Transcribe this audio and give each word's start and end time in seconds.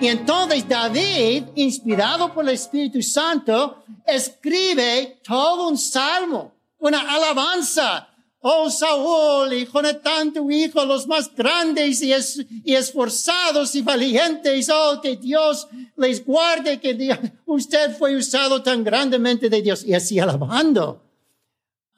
Y 0.00 0.06
entonces 0.06 0.66
David, 0.66 1.44
inspirado 1.56 2.32
por 2.32 2.44
el 2.44 2.54
Espíritu 2.54 3.02
Santo, 3.02 3.84
escribe 4.06 5.20
todo 5.22 5.68
un 5.68 5.76
salmo, 5.76 6.54
una 6.78 7.00
alabanza. 7.00 8.08
Oh 8.40 8.70
Saúl, 8.70 9.52
hijo 9.52 9.82
de 9.82 9.92
tanto 9.92 10.50
hijo, 10.50 10.82
los 10.86 11.06
más 11.06 11.34
grandes 11.34 12.00
y, 12.00 12.14
y, 12.64 12.74
esforzados 12.74 13.74
y 13.74 13.82
valientes, 13.82 14.70
oh 14.72 14.98
que 15.02 15.16
Dios 15.16 15.68
les 15.96 16.24
guarde, 16.24 16.80
que 16.80 16.94
Dios, 16.94 17.18
usted 17.44 17.94
fue 17.98 18.16
usado 18.16 18.62
tan 18.62 18.82
grandemente 18.82 19.50
de 19.50 19.60
Dios. 19.60 19.84
Y 19.84 19.92
así 19.92 20.18
alabando. 20.18 21.02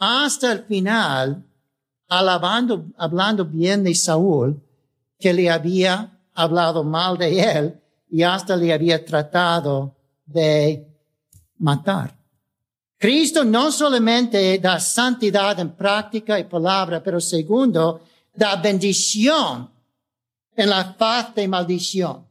Hasta 0.01 0.51
el 0.51 0.65
final, 0.65 1.45
alabando, 2.09 2.87
hablando 2.97 3.45
bien 3.45 3.85
de 3.85 3.95
Saúl, 3.95 4.61
que 5.21 5.33
le 5.33 5.49
había 5.49 6.19
hablado 6.35 6.83
mal 6.83 7.17
de 7.17 7.41
él 7.41 7.82
y 8.13 8.23
hasta 8.23 8.55
le 8.57 8.71
había 8.71 9.03
tratado 9.03 9.97
de 10.27 10.87
matar. 11.57 12.15
Cristo 12.99 13.43
no 13.43 13.73
solamente 13.73 14.59
da 14.59 14.79
santidad 14.79 15.59
en 15.59 15.71
práctica 15.75 16.39
y 16.39 16.45
palabra, 16.45 17.03
pero 17.03 17.19
segundo, 17.21 18.03
da 18.35 18.57
bendición 18.57 19.71
en 20.55 20.69
la 20.69 20.93
faz 20.93 21.35
de 21.35 21.49
maldición. 21.49 22.29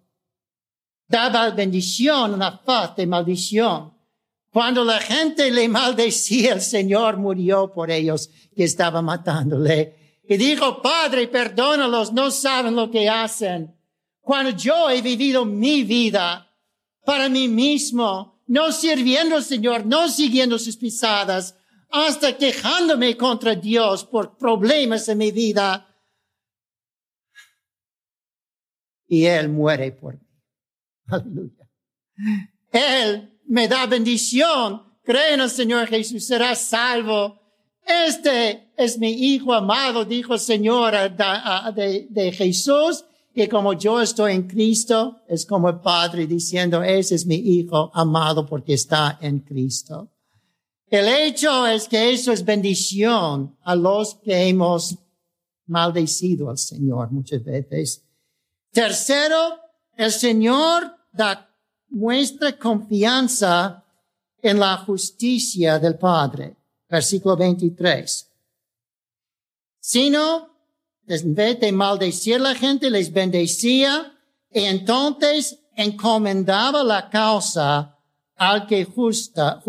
Daba 1.07 1.49
bendición 1.49 2.33
en 2.33 2.39
la 2.39 2.59
faz 2.59 2.95
de 2.95 3.07
maldición. 3.07 3.91
Cuando 4.51 4.85
la 4.85 4.99
gente 4.99 5.49
le 5.49 5.67
maldecía, 5.67 6.53
el 6.53 6.61
Señor 6.61 7.17
murió 7.17 7.73
por 7.73 7.89
ellos 7.89 8.29
que 8.55 8.65
estaba 8.65 9.01
matándole. 9.01 10.19
Y 10.29 10.37
dijo, 10.37 10.79
Padre, 10.79 11.27
perdónalos, 11.27 12.13
no 12.13 12.29
saben 12.29 12.75
lo 12.75 12.91
que 12.91 13.09
hacen. 13.09 13.80
Cuando 14.21 14.51
yo 14.51 14.89
he 14.89 15.01
vivido 15.01 15.45
mi 15.45 15.83
vida 15.83 16.47
para 17.03 17.27
mí 17.27 17.47
mismo, 17.47 18.43
no 18.47 18.71
sirviendo 18.71 19.35
al 19.35 19.43
Señor, 19.43 19.85
no 19.85 20.07
siguiendo 20.07 20.59
sus 20.59 20.77
pisadas, 20.77 21.57
hasta 21.89 22.37
quejándome 22.37 23.17
contra 23.17 23.55
Dios 23.55 24.05
por 24.05 24.37
problemas 24.37 25.07
en 25.09 25.17
mi 25.17 25.31
vida. 25.31 25.87
Y 29.07 29.25
Él 29.25 29.49
muere 29.49 29.91
por 29.91 30.13
mí. 30.13 30.27
Aleluya. 31.07 31.69
Él 32.71 33.41
me 33.47 33.67
da 33.67 33.85
bendición. 33.87 34.83
Cree 35.03 35.33
en 35.33 35.41
el 35.41 35.49
Señor 35.49 35.87
Jesús, 35.87 36.25
será 36.25 36.55
salvo. 36.55 37.41
Este 37.83 38.71
es 38.77 38.97
mi 38.99 39.11
hijo 39.11 39.53
amado, 39.53 40.05
dijo 40.05 40.35
el 40.35 40.39
Señor 40.39 40.93
de, 40.93 42.07
de 42.09 42.31
Jesús 42.31 43.03
y 43.33 43.47
como 43.47 43.73
yo 43.73 44.01
estoy 44.01 44.33
en 44.33 44.47
Cristo, 44.47 45.21
es 45.27 45.45
como 45.45 45.69
el 45.69 45.79
Padre 45.79 46.27
diciendo, 46.27 46.83
ese 46.83 47.15
es 47.15 47.25
mi 47.25 47.35
Hijo 47.35 47.89
amado 47.93 48.45
porque 48.45 48.73
está 48.73 49.17
en 49.21 49.39
Cristo. 49.39 50.09
El 50.89 51.07
hecho 51.07 51.65
es 51.65 51.87
que 51.87 52.11
eso 52.11 52.33
es 52.33 52.43
bendición 52.43 53.55
a 53.63 53.75
los 53.75 54.15
que 54.15 54.49
hemos 54.49 54.97
maldecido 55.67 56.49
al 56.49 56.57
Señor 56.57 57.11
muchas 57.11 57.41
veces. 57.43 58.03
Tercero, 58.71 59.57
el 59.95 60.11
Señor 60.11 60.91
da, 61.13 61.49
muestra 61.89 62.57
confianza 62.57 63.85
en 64.41 64.59
la 64.59 64.77
justicia 64.77 65.79
del 65.79 65.97
Padre. 65.97 66.57
Versículo 66.89 67.37
23. 67.37 68.29
Sino 69.79 70.50
en 71.11 71.35
vez 71.35 71.59
de 71.59 71.71
maldecir 71.71 72.39
la 72.39 72.55
gente, 72.55 72.89
les 72.89 73.11
bendecía 73.11 74.17
y 74.51 74.61
entonces 74.61 75.59
encomendaba 75.75 76.83
la 76.83 77.09
causa 77.09 77.97
al 78.35 78.65
que 78.67 78.85
justa, 78.85 79.61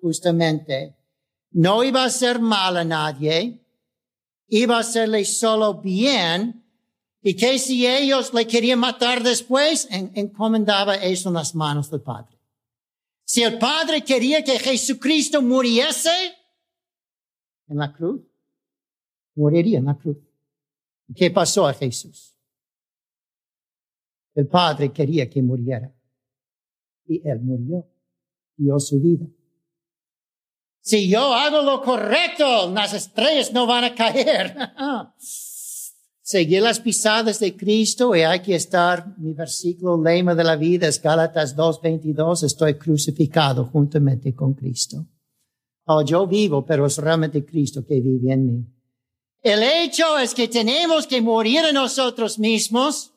justamente. 0.00 0.96
No 1.50 1.84
iba 1.84 2.02
a 2.02 2.06
hacer 2.06 2.40
mal 2.40 2.76
a 2.76 2.84
nadie, 2.84 3.60
iba 4.48 4.76
a 4.76 4.80
hacerle 4.80 5.24
solo 5.24 5.74
bien, 5.74 6.64
y 7.22 7.34
que 7.34 7.58
si 7.58 7.86
ellos 7.86 8.34
le 8.34 8.46
querían 8.46 8.78
matar 8.78 9.22
después, 9.22 9.88
encomendaba 9.90 10.96
eso 10.96 11.30
en 11.30 11.34
las 11.34 11.54
manos 11.54 11.90
del 11.90 12.02
Padre. 12.02 12.38
Si 13.24 13.42
el 13.42 13.58
Padre 13.58 14.02
quería 14.02 14.44
que 14.44 14.58
Jesucristo 14.58 15.40
muriese 15.40 16.36
en 17.68 17.78
la 17.78 17.92
cruz, 17.92 18.20
moriría 19.34 19.78
en 19.78 19.86
la 19.86 19.94
cruz. 19.94 20.18
¿Qué 21.14 21.30
pasó 21.30 21.66
a 21.66 21.74
Jesús? 21.74 22.36
El 24.34 24.46
Padre 24.46 24.92
quería 24.92 25.28
que 25.28 25.42
muriera. 25.42 25.92
Y 27.06 27.26
Él 27.28 27.40
murió. 27.40 27.86
Dio 28.56 28.78
su 28.78 29.00
vida. 29.00 29.26
Si 30.80 31.08
yo 31.08 31.34
hago 31.34 31.62
lo 31.62 31.80
correcto, 31.82 32.70
las 32.70 32.92
estrellas 32.92 33.52
no 33.52 33.66
van 33.66 33.84
a 33.84 33.94
caer. 33.94 34.54
Seguir 36.22 36.62
las 36.62 36.80
pisadas 36.80 37.38
de 37.40 37.56
Cristo 37.56 38.14
y 38.14 38.20
hay 38.20 38.40
que 38.40 38.54
estar, 38.54 39.18
mi 39.18 39.34
versículo 39.34 40.02
lema 40.02 40.34
de 40.34 40.44
la 40.44 40.56
vida 40.56 40.88
es 40.88 41.00
Gálatas 41.00 41.54
2.22, 41.56 42.44
estoy 42.44 42.74
crucificado 42.74 43.66
juntamente 43.66 44.34
con 44.34 44.54
Cristo. 44.54 45.06
Oh, 45.86 46.02
yo 46.02 46.26
vivo, 46.26 46.64
pero 46.64 46.86
es 46.86 46.96
realmente 46.96 47.44
Cristo 47.44 47.84
que 47.84 48.00
vive 48.00 48.32
en 48.32 48.46
mí. 48.46 48.66
El 49.44 49.62
hecho 49.62 50.18
es 50.18 50.34
que 50.34 50.48
tenemos 50.48 51.06
que 51.06 51.20
morir 51.20 51.58
a 51.60 51.72
nosotros 51.72 52.38
mismos, 52.38 53.12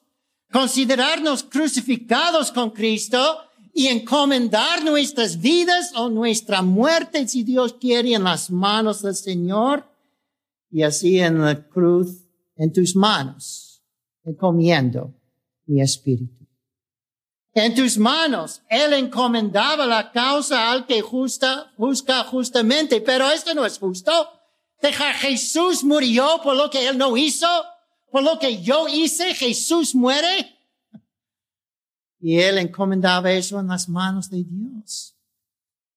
considerarnos 0.51 1.41
crucificados 1.43 2.51
con 2.51 2.71
Cristo 2.71 3.39
y 3.73 3.87
encomendar 3.87 4.83
nuestras 4.83 5.39
vidas 5.39 5.93
o 5.95 6.09
nuestra 6.09 6.61
muerte, 6.61 7.25
si 7.29 7.43
Dios 7.43 7.75
quiere, 7.79 8.13
en 8.13 8.25
las 8.25 8.51
manos 8.51 9.03
del 9.03 9.15
Señor 9.15 9.85
y 10.69 10.83
así 10.83 11.17
en 11.17 11.41
la 11.41 11.65
cruz, 11.65 12.25
en 12.57 12.73
tus 12.73 12.93
manos, 12.93 13.81
encomiendo 14.25 15.13
mi 15.65 15.81
espíritu. 15.81 16.45
En 17.53 17.73
tus 17.73 17.97
manos, 17.97 18.63
Él 18.69 18.91
encomendaba 18.91 19.85
la 19.85 20.11
causa 20.11 20.71
al 20.71 20.85
que 20.85 21.01
justa, 21.01 21.71
juzga 21.77 22.25
justamente, 22.25 22.99
pero 22.99 23.31
esto 23.31 23.53
no 23.53 23.65
es 23.65 23.79
justo. 23.79 24.36
Deja 24.81 25.13
Jesús 25.13 25.83
murió 25.83 26.39
por 26.43 26.55
lo 26.55 26.69
que 26.69 26.87
él 26.87 26.97
no 26.97 27.17
hizo, 27.17 27.47
por 28.11 28.23
lo 28.23 28.37
que 28.39 28.61
yo 28.61 28.87
hice, 28.87 29.33
Jesús 29.33 29.95
muere. 29.95 30.55
Y 32.19 32.39
él 32.39 32.57
encomendaba 32.57 33.31
eso 33.31 33.59
en 33.59 33.67
las 33.67 33.89
manos 33.89 34.29
de 34.29 34.43
Dios. 34.43 35.15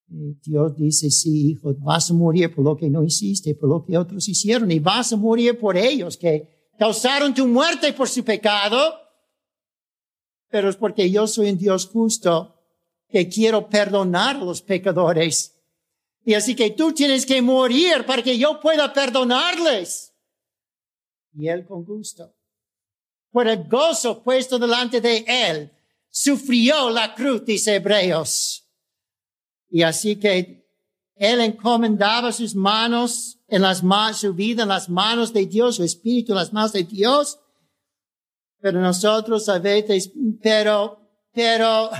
Y 0.09 0.35
Dios 0.43 0.77
dice, 0.77 1.11
sí, 1.11 1.51
hijo, 1.51 1.75
vas 1.79 2.11
a 2.11 2.15
morir 2.15 2.53
por 2.53 2.65
lo 2.65 2.77
que 2.77 2.91
no 2.91 3.05
hiciste, 3.05 3.55
por 3.55 3.69
lo 3.69 3.85
que 3.85 3.97
otros 3.97 4.29
hicieron, 4.29 4.71
y 4.71 4.81
vas 4.81 5.13
a 5.13 5.17
morir 5.17 5.59
por 5.59 5.77
ellos 5.77 6.17
que 6.17 6.73
causaron 6.79 7.33
tu 7.33 7.47
muerte 7.47 7.93
por 7.93 8.09
su 8.09 8.25
pecado. 8.25 8.95
Pero 10.49 10.69
es 10.69 10.77
porque 10.77 11.11
yo 11.11 11.29
soy 11.29 11.51
un 11.51 11.59
Dios 11.59 11.87
justo 11.87 12.57
que 13.09 13.29
quiero 13.29 13.69
perdonar 13.69 14.37
a 14.37 14.45
los 14.45 14.63
pecadores 14.63 15.60
y 16.25 16.35
así 16.35 16.55
que 16.55 16.71
tú 16.71 16.93
tienes 16.93 17.25
que 17.25 17.41
morir 17.43 18.05
para 18.07 18.23
que 18.23 18.37
yo 18.37 18.61
pueda 18.61 18.93
perdonarles. 18.93 20.13
Y 21.33 21.49
él 21.49 21.65
con 21.65 21.85
gusto, 21.85 22.35
por 23.31 23.49
el 23.49 23.69
gozo 23.69 24.23
puesto 24.23 24.59
delante 24.59 25.01
de 25.01 25.25
él, 25.27 25.73
sufrió 26.11 26.91
la 26.91 27.15
cruz, 27.15 27.45
dice 27.45 27.77
Hebreos. 27.77 28.67
Y 29.71 29.83
así 29.83 30.17
que 30.17 30.61
él 31.15 31.41
encomendaba 31.41 32.33
sus 32.33 32.55
manos 32.55 33.39
en 33.47 33.63
las 33.63 33.83
manos, 33.83 34.19
su 34.19 34.35
vida 34.35 34.63
en 34.65 34.71
las 34.71 34.89
manos 34.89 35.33
de 35.33 35.47
Dios, 35.47 35.77
su 35.77 35.85
espíritu 35.85 36.33
en 36.33 36.39
las 36.39 36.53
manos 36.53 36.73
de 36.73 36.85
Dios. 36.85 37.39
Pero 38.61 38.81
nosotros 38.81 39.49
a 39.49 39.63
pero, 40.43 40.99
pero, 41.33 41.91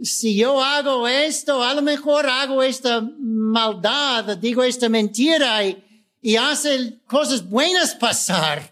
si 0.00 0.36
yo 0.36 0.62
hago 0.62 1.08
esto, 1.08 1.62
a 1.62 1.74
lo 1.74 1.82
mejor 1.82 2.26
hago 2.26 2.62
esta 2.62 3.00
maldad, 3.48 4.36
digo 4.36 4.62
esta 4.62 4.88
mentira 4.88 5.64
y, 5.64 5.82
y 6.20 6.36
hace 6.36 7.00
cosas 7.06 7.48
buenas 7.48 7.94
pasar. 7.94 8.70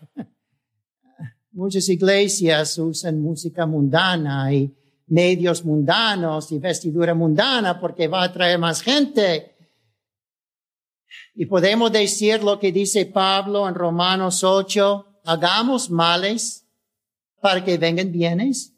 Muchas 1.53 1.89
iglesias 1.89 2.79
usan 2.79 3.21
música 3.21 3.65
mundana 3.67 4.53
y 4.53 4.71
medios 5.07 5.65
mundanos 5.65 6.53
y 6.53 6.59
vestidura 6.59 7.15
mundana 7.15 7.81
porque 7.81 8.09
va 8.09 8.25
a 8.25 8.33
traer 8.33 8.59
más 8.59 8.83
gente. 8.83 9.57
Y 11.35 11.47
podemos 11.47 11.91
decir 11.93 12.43
lo 12.43 12.59
que 12.59 12.73
dice 12.73 13.07
Pablo 13.07 13.69
en 13.69 13.75
Romanos 13.75 14.45
8, 14.45 15.21
hagamos 15.25 15.91
males 15.91 16.67
para 17.41 17.65
que 17.65 17.79
vengan 17.79 18.13
bienes. 18.13 18.76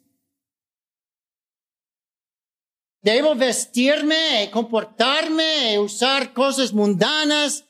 Debo 3.01 3.33
vestirme, 3.33 4.49
comportarme, 4.51 5.79
usar 5.79 6.33
cosas 6.33 6.73
mundanas, 6.73 7.63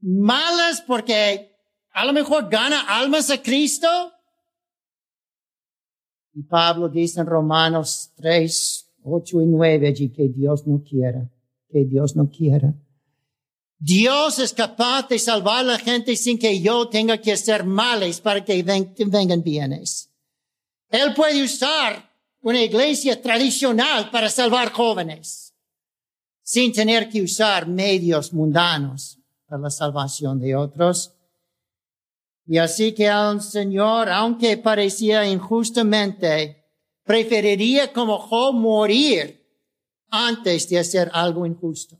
malas 0.00 0.80
porque 0.80 1.52
a 1.92 2.04
lo 2.04 2.12
mejor 2.12 2.48
gana 2.48 2.80
almas 2.80 3.30
a 3.30 3.40
Cristo. 3.40 3.88
Y 6.34 6.42
Pablo 6.42 6.88
dice 6.88 7.20
en 7.20 7.26
Romanos 7.26 8.10
3, 8.16 8.90
8 9.04 9.42
y 9.42 9.46
9 9.46 9.88
allí 9.88 10.08
que 10.08 10.28
Dios 10.28 10.66
no 10.66 10.82
quiera, 10.82 11.30
que 11.70 11.84
Dios 11.84 12.16
no 12.16 12.28
quiera. 12.28 12.74
Dios 13.78 14.38
es 14.38 14.52
capaz 14.52 15.08
de 15.08 15.18
salvar 15.18 15.58
a 15.58 15.62
la 15.64 15.78
gente 15.78 16.16
sin 16.16 16.38
que 16.38 16.60
yo 16.60 16.88
tenga 16.88 17.18
que 17.18 17.32
hacer 17.32 17.64
males 17.64 18.20
para 18.20 18.44
que 18.44 18.62
vengan 18.62 19.42
bienes. 19.42 20.08
Él 20.88 21.14
puede 21.14 21.42
usar 21.42 22.11
una 22.42 22.60
iglesia 22.60 23.20
tradicional 23.20 24.10
para 24.10 24.28
salvar 24.28 24.72
jóvenes 24.72 25.54
sin 26.42 26.72
tener 26.72 27.08
que 27.08 27.22
usar 27.22 27.66
medios 27.66 28.32
mundanos 28.32 29.18
para 29.46 29.62
la 29.62 29.70
salvación 29.70 30.40
de 30.40 30.56
otros. 30.56 31.14
Y 32.46 32.58
así 32.58 32.92
que 32.92 33.08
al 33.08 33.40
Señor, 33.40 34.10
aunque 34.10 34.56
parecía 34.56 35.24
injustamente, 35.24 36.66
preferiría 37.04 37.92
como 37.92 38.18
Job 38.18 38.54
morir 38.54 39.40
antes 40.10 40.68
de 40.68 40.80
hacer 40.80 41.10
algo 41.14 41.46
injusto. 41.46 41.98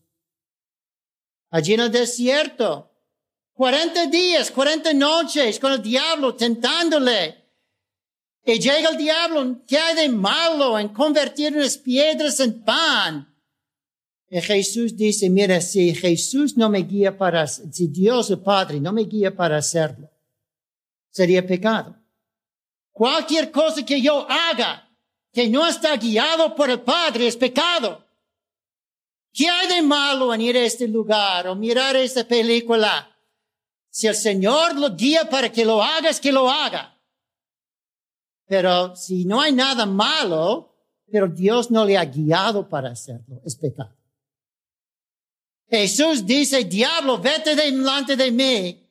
Allí 1.50 1.74
en 1.74 1.80
el 1.80 1.92
desierto, 1.92 2.90
40 3.54 4.06
días, 4.06 4.50
40 4.50 4.92
noches 4.94 5.60
con 5.60 5.72
el 5.72 5.82
diablo 5.82 6.34
tentándole. 6.34 7.41
Y 8.44 8.58
llega 8.58 8.90
el 8.90 8.96
diablo, 8.96 9.62
¿qué 9.66 9.78
hay 9.78 9.94
de 9.94 10.08
malo 10.08 10.78
en 10.78 10.88
convertir 10.88 11.56
unas 11.56 11.78
piedras 11.78 12.40
en 12.40 12.62
pan? 12.64 13.32
Y 14.28 14.40
Jesús 14.40 14.96
dice, 14.96 15.30
mira, 15.30 15.60
si 15.60 15.94
Jesús 15.94 16.56
no 16.56 16.68
me 16.68 16.80
guía 16.80 17.16
para, 17.16 17.46
si 17.46 17.86
Dios 17.86 18.30
el 18.30 18.40
Padre 18.40 18.80
no 18.80 18.92
me 18.92 19.02
guía 19.02 19.34
para 19.34 19.58
hacerlo, 19.58 20.10
sería 21.10 21.46
pecado. 21.46 21.96
Cualquier 22.90 23.50
cosa 23.50 23.84
que 23.84 24.00
yo 24.00 24.26
haga 24.28 24.88
que 25.32 25.48
no 25.48 25.66
está 25.66 25.96
guiado 25.96 26.54
por 26.54 26.68
el 26.70 26.80
Padre 26.80 27.26
es 27.26 27.36
pecado. 27.36 28.06
¿Qué 29.32 29.48
hay 29.48 29.68
de 29.68 29.82
malo 29.82 30.34
en 30.34 30.42
ir 30.42 30.56
a 30.56 30.64
este 30.64 30.86
lugar 30.86 31.48
o 31.48 31.54
mirar 31.54 31.96
esta 31.96 32.24
película? 32.24 33.16
Si 33.88 34.06
el 34.06 34.14
Señor 34.14 34.78
lo 34.78 34.94
guía 34.94 35.28
para 35.28 35.50
que 35.50 35.64
lo 35.64 35.82
hagas, 35.82 36.20
que 36.20 36.32
lo 36.32 36.50
haga. 36.50 36.98
Pero 38.52 38.94
si 38.94 39.24
no 39.24 39.40
hay 39.40 39.50
nada 39.50 39.86
malo, 39.86 40.74
pero 41.10 41.26
Dios 41.26 41.70
no 41.70 41.86
le 41.86 41.96
ha 41.96 42.04
guiado 42.04 42.68
para 42.68 42.90
hacerlo, 42.90 43.40
es 43.46 43.56
pecado. 43.56 43.96
Jesús 45.70 46.26
dice, 46.26 46.62
diablo, 46.64 47.16
vete 47.16 47.56
delante 47.56 48.14
de 48.14 48.30
mí 48.30 48.90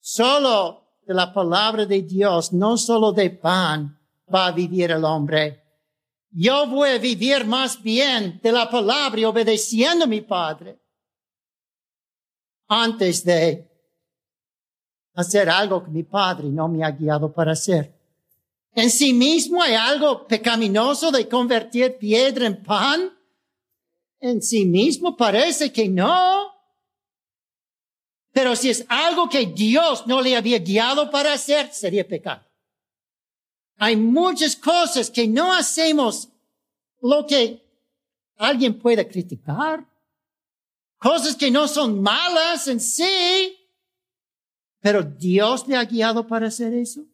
Solo 0.00 1.02
de 1.06 1.12
la 1.12 1.30
palabra 1.30 1.84
de 1.84 2.00
Dios, 2.00 2.54
no 2.54 2.78
solo 2.78 3.12
de 3.12 3.28
pan, 3.28 4.00
va 4.34 4.46
a 4.46 4.52
vivir 4.52 4.92
el 4.92 5.04
hombre. 5.04 5.62
Yo 6.30 6.66
voy 6.68 6.88
a 6.88 6.98
vivir 6.98 7.44
más 7.44 7.82
bien 7.82 8.40
de 8.42 8.50
la 8.50 8.70
palabra 8.70 9.20
y 9.20 9.24
obedeciendo 9.26 10.04
a 10.04 10.08
mi 10.08 10.22
Padre 10.22 10.80
antes 12.66 13.22
de 13.22 13.70
hacer 15.12 15.50
algo 15.50 15.84
que 15.84 15.90
mi 15.90 16.02
Padre 16.02 16.48
no 16.48 16.66
me 16.66 16.82
ha 16.82 16.90
guiado 16.92 17.30
para 17.30 17.52
hacer. 17.52 17.95
En 18.76 18.90
sí 18.90 19.14
mismo 19.14 19.62
hay 19.62 19.72
algo 19.72 20.26
pecaminoso 20.26 21.10
de 21.10 21.26
convertir 21.26 21.96
piedra 21.96 22.46
en 22.46 22.62
pan. 22.62 23.10
En 24.20 24.42
sí 24.42 24.66
mismo 24.66 25.16
parece 25.16 25.72
que 25.72 25.88
no. 25.88 26.52
Pero 28.32 28.54
si 28.54 28.68
es 28.68 28.84
algo 28.88 29.30
que 29.30 29.46
Dios 29.46 30.06
no 30.06 30.20
le 30.20 30.36
había 30.36 30.58
guiado 30.58 31.10
para 31.10 31.32
hacer, 31.32 31.72
sería 31.72 32.06
pecado. 32.06 32.44
Hay 33.78 33.96
muchas 33.96 34.54
cosas 34.54 35.10
que 35.10 35.26
no 35.26 35.54
hacemos 35.54 36.28
lo 37.00 37.26
que 37.26 37.62
alguien 38.36 38.78
pueda 38.78 39.08
criticar. 39.08 39.86
Cosas 40.98 41.34
que 41.34 41.50
no 41.50 41.66
son 41.66 42.02
malas 42.02 42.68
en 42.68 42.78
sí. 42.78 43.56
Pero 44.80 45.02
Dios 45.02 45.66
le 45.66 45.76
ha 45.76 45.84
guiado 45.86 46.26
para 46.26 46.48
hacer 46.48 46.74
eso. 46.74 47.06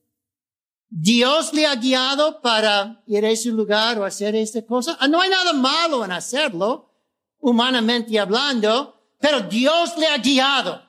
Dios 0.95 1.55
le 1.55 1.65
ha 1.65 1.75
guiado 1.75 2.43
para 2.43 3.03
ir 3.07 3.25
a 3.25 3.31
ese 3.31 3.49
lugar 3.49 3.99
o 3.99 4.05
hacer 4.05 4.35
esta 4.35 4.61
cosa. 4.67 4.99
Ah, 5.01 5.09
no 5.09 5.23
hay 5.23 5.31
nada 5.31 5.55
malo 5.55 6.05
en 6.05 6.13
hacerlo, 6.13 6.91
humanamente 7.39 8.21
hablando, 8.21 8.95
pero 9.19 9.41
Dios 9.41 9.97
le 9.97 10.07
ha 10.07 10.19
guiado. 10.19 10.83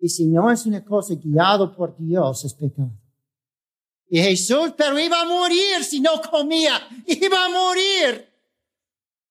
Y 0.00 0.08
si 0.08 0.24
no 0.24 0.50
es 0.50 0.64
una 0.64 0.82
cosa 0.82 1.14
guiado 1.14 1.76
por 1.76 1.98
Dios, 1.98 2.46
es 2.46 2.54
pecado. 2.54 2.98
Y 4.08 4.22
Jesús, 4.22 4.72
pero 4.74 4.98
iba 4.98 5.20
a 5.20 5.26
morir 5.26 5.84
si 5.84 6.00
no 6.00 6.12
comía. 6.30 6.80
Iba 7.06 7.44
a 7.44 7.48
morir. 7.50 8.26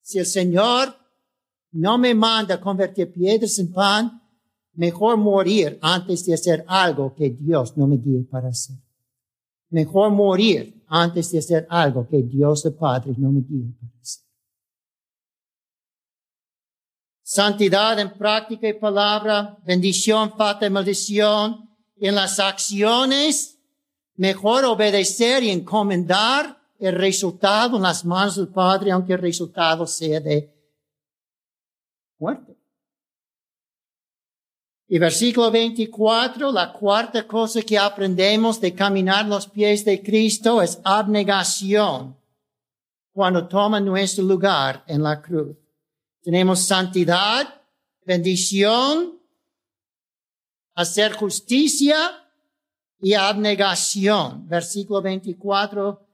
Si 0.03 0.19
el 0.19 0.27
Señor 0.27 0.95
no 1.71 1.97
me 1.97 2.13
manda 2.13 2.62
convertir 2.62 3.12
piedras 3.12 3.57
en 3.57 3.74
pan, 3.74 4.23
mejor 4.74 5.18
morir 5.18 5.80
antes 5.81 6.25
de 6.25 6.34
hacer 6.34 6.64
algo 6.68 7.14
que 7.14 7.30
Dios 7.30 7.78
no 7.78 7.88
me 7.88 7.98
guíe 7.98 8.24
para 8.24 8.50
hacer. 8.50 8.78
Mejor 9.70 10.12
morir 10.12 10.84
antes 10.88 11.31
de 11.31 11.40
hacer 11.40 11.68
algo 11.70 12.08
que 12.08 12.22
Dios 12.24 12.66
el 12.66 12.74
Padre 12.74 13.14
no 13.18 13.31
me 13.31 13.42
guíe 13.42 13.74
para 13.80 13.92
hacer. 14.02 14.24
santidad 17.34 18.00
en 18.00 18.12
práctica 18.12 18.68
y 18.68 18.74
palabra, 18.74 19.58
bendición, 19.66 20.34
falta 20.38 20.68
y 20.68 20.70
maldición. 20.70 21.68
En 21.96 22.14
las 22.14 22.40
acciones, 22.40 23.58
mejor 24.16 24.66
obedecer 24.66 25.42
y 25.42 25.50
encomendar 25.50 26.62
el 26.78 26.94
resultado 26.94 27.78
en 27.78 27.84
las 27.84 28.06
manos 28.06 28.36
del 28.36 28.50
Padre, 28.50 28.92
aunque 28.92 29.14
el 29.14 29.20
resultado 29.20 29.88
sea 29.88 30.20
de 30.20 30.53
muerte. 32.20 32.52
Y 34.93 35.00
versículo 35.00 35.50
24, 35.50 36.51
la 36.51 36.71
cuarta 36.71 37.25
cosa 37.25 37.63
que 37.63 37.79
aprendemos 37.79 38.62
de 38.62 38.75
caminar 38.75 39.25
los 39.25 39.47
pies 39.47 39.83
de 39.83 40.03
Cristo 40.03 40.62
es 40.62 40.79
abnegación 40.83 42.15
cuando 43.12 43.47
toma 43.47 43.79
nuestro 43.79 44.23
lugar 44.23 44.83
en 44.85 45.01
la 45.01 45.19
cruz. 45.19 45.57
Tenemos 46.21 46.59
santidad, 46.59 47.59
bendición, 48.05 49.19
hacer 50.75 51.13
justicia 51.13 51.97
y 53.01 53.15
abnegación. 53.15 54.47
Versículo 54.47 55.01
24. 55.01 56.07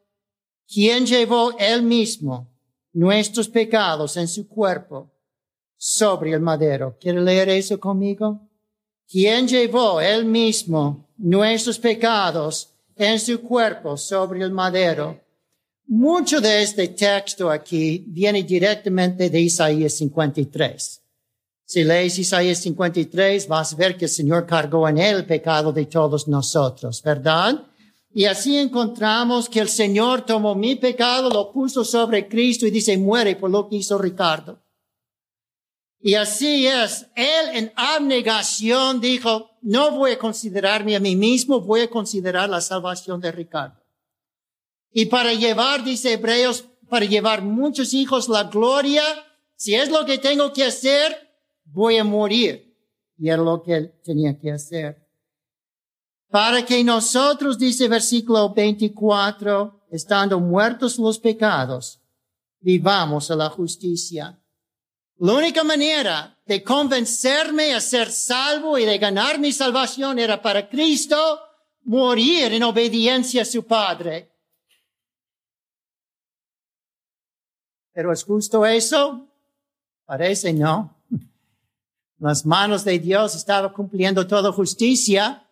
Quien 0.66 1.06
llevó 1.06 1.52
él 1.60 1.82
mismo 1.82 2.50
nuestros 2.94 3.50
pecados 3.50 4.16
en 4.16 4.30
su 4.30 4.48
cuerpo 4.48 5.12
sobre 5.76 6.32
el 6.32 6.40
madero. 6.40 6.98
¿Quiere 6.98 7.20
leer 7.20 7.50
eso 7.50 7.78
conmigo? 7.78 8.49
Quien 9.10 9.48
llevó 9.48 10.00
él 10.00 10.26
mismo 10.26 11.08
nuestros 11.18 11.80
pecados 11.80 12.70
en 12.96 13.20
su 13.20 13.42
cuerpo 13.42 13.98
sobre 13.98 14.44
el 14.44 14.52
madero 14.52 15.20
mucho 15.92 16.40
de 16.40 16.62
este 16.62 16.90
texto 16.90 17.50
aquí 17.50 18.04
viene 18.06 18.44
directamente 18.44 19.28
de 19.28 19.42
Isaías 19.42 19.94
53. 19.94 21.02
Si 21.66 21.84
lees 21.84 22.20
Isaías 22.20 22.60
53, 22.60 23.48
vas 23.48 23.74
a 23.74 23.76
ver 23.76 23.98
que 23.98 24.06
el 24.06 24.12
Señor 24.12 24.46
cargó 24.46 24.88
en 24.88 25.00
él 25.00 25.16
el 25.18 25.26
pecado 25.26 25.72
de 25.72 25.88
todos 25.88 26.28
nosotros, 26.28 27.02
¿verdad? 27.02 27.64
Y 28.14 28.26
así 28.26 28.56
encontramos 28.56 29.50
que 29.50 29.62
el 29.62 29.70
Señor 29.70 30.28
tomó 30.28 30.54
mi 30.54 30.76
pecado, 30.76 31.32
lo 31.32 31.52
puso 31.52 31.84
sobre 31.84 32.28
Cristo 32.28 32.68
y 32.68 32.72
dice, 32.72 32.96
muere 32.96 33.36
por 33.36 33.50
lo 33.50 33.68
que 33.68 33.78
hizo 33.78 33.98
Ricardo. 33.98 34.60
Y 36.02 36.16
así 36.16 36.66
es, 36.66 37.08
él 37.16 37.50
en 37.54 37.74
abnegación 37.76 39.02
dijo, 39.02 39.52
no 39.62 39.92
voy 39.92 40.12
a 40.12 40.20
considerarme 40.20 40.96
a 40.96 41.00
mí 41.00 41.16
mismo, 41.16 41.60
voy 41.60 41.82
a 41.82 41.90
considerar 41.90 42.50
la 42.50 42.62
salvación 42.62 43.20
de 43.20 43.32
Ricardo. 43.32 43.84
Y 44.92 45.08
para 45.08 45.34
llevar, 45.34 45.84
dice 45.84 46.14
Hebreos, 46.14 46.66
para 46.88 47.06
llevar 47.06 47.42
muchos 47.42 47.94
hijos 47.94 48.30
la 48.30 48.46
gloria, 48.46 49.04
si 49.56 49.76
es 49.76 49.90
lo 49.90 50.06
que 50.06 50.18
tengo 50.18 50.54
que 50.54 50.64
hacer, 50.64 51.16
voy 51.66 51.98
a 51.98 52.04
morir. 52.04 52.76
Y 53.18 53.28
era 53.28 53.44
lo 53.44 53.62
que 53.62 53.76
él 53.76 53.94
tenía 54.04 54.40
que 54.40 54.52
hacer. 54.52 55.06
Para 56.30 56.66
que 56.66 56.82
nosotros, 56.84 57.58
dice 57.58 57.88
versículo 57.90 58.54
24, 58.54 59.88
estando 59.92 60.40
muertos 60.40 60.98
los 60.98 61.20
pecados, 61.20 62.00
vivamos 62.62 63.30
a 63.32 63.36
la 63.36 63.50
justicia. 63.50 64.40
La 65.20 65.34
única 65.34 65.66
manera 65.66 66.38
de 66.46 66.64
convencerme 66.64 67.74
a 67.74 67.82
ser 67.82 68.10
salvo 68.10 68.78
y 68.78 68.86
de 68.86 68.98
ganar 68.98 69.38
mi 69.38 69.52
salvación 69.52 70.18
era 70.18 70.42
para 70.42 70.70
Cristo 70.70 71.42
morir 71.84 72.54
en 72.54 72.64
obediencia 72.64 73.42
a 73.42 73.46
su 73.46 73.64
Padre. 73.64 74.32
Pero 77.92 78.14
es 78.14 78.24
justo 78.24 78.66
eso? 78.66 79.28
Parece 80.06 80.54
no. 80.54 80.96
Las 82.20 82.46
manos 82.46 82.86
de 82.86 82.98
Dios 82.98 83.36
estaban 83.36 83.74
cumpliendo 83.74 84.26
toda 84.26 84.54
justicia, 84.54 85.46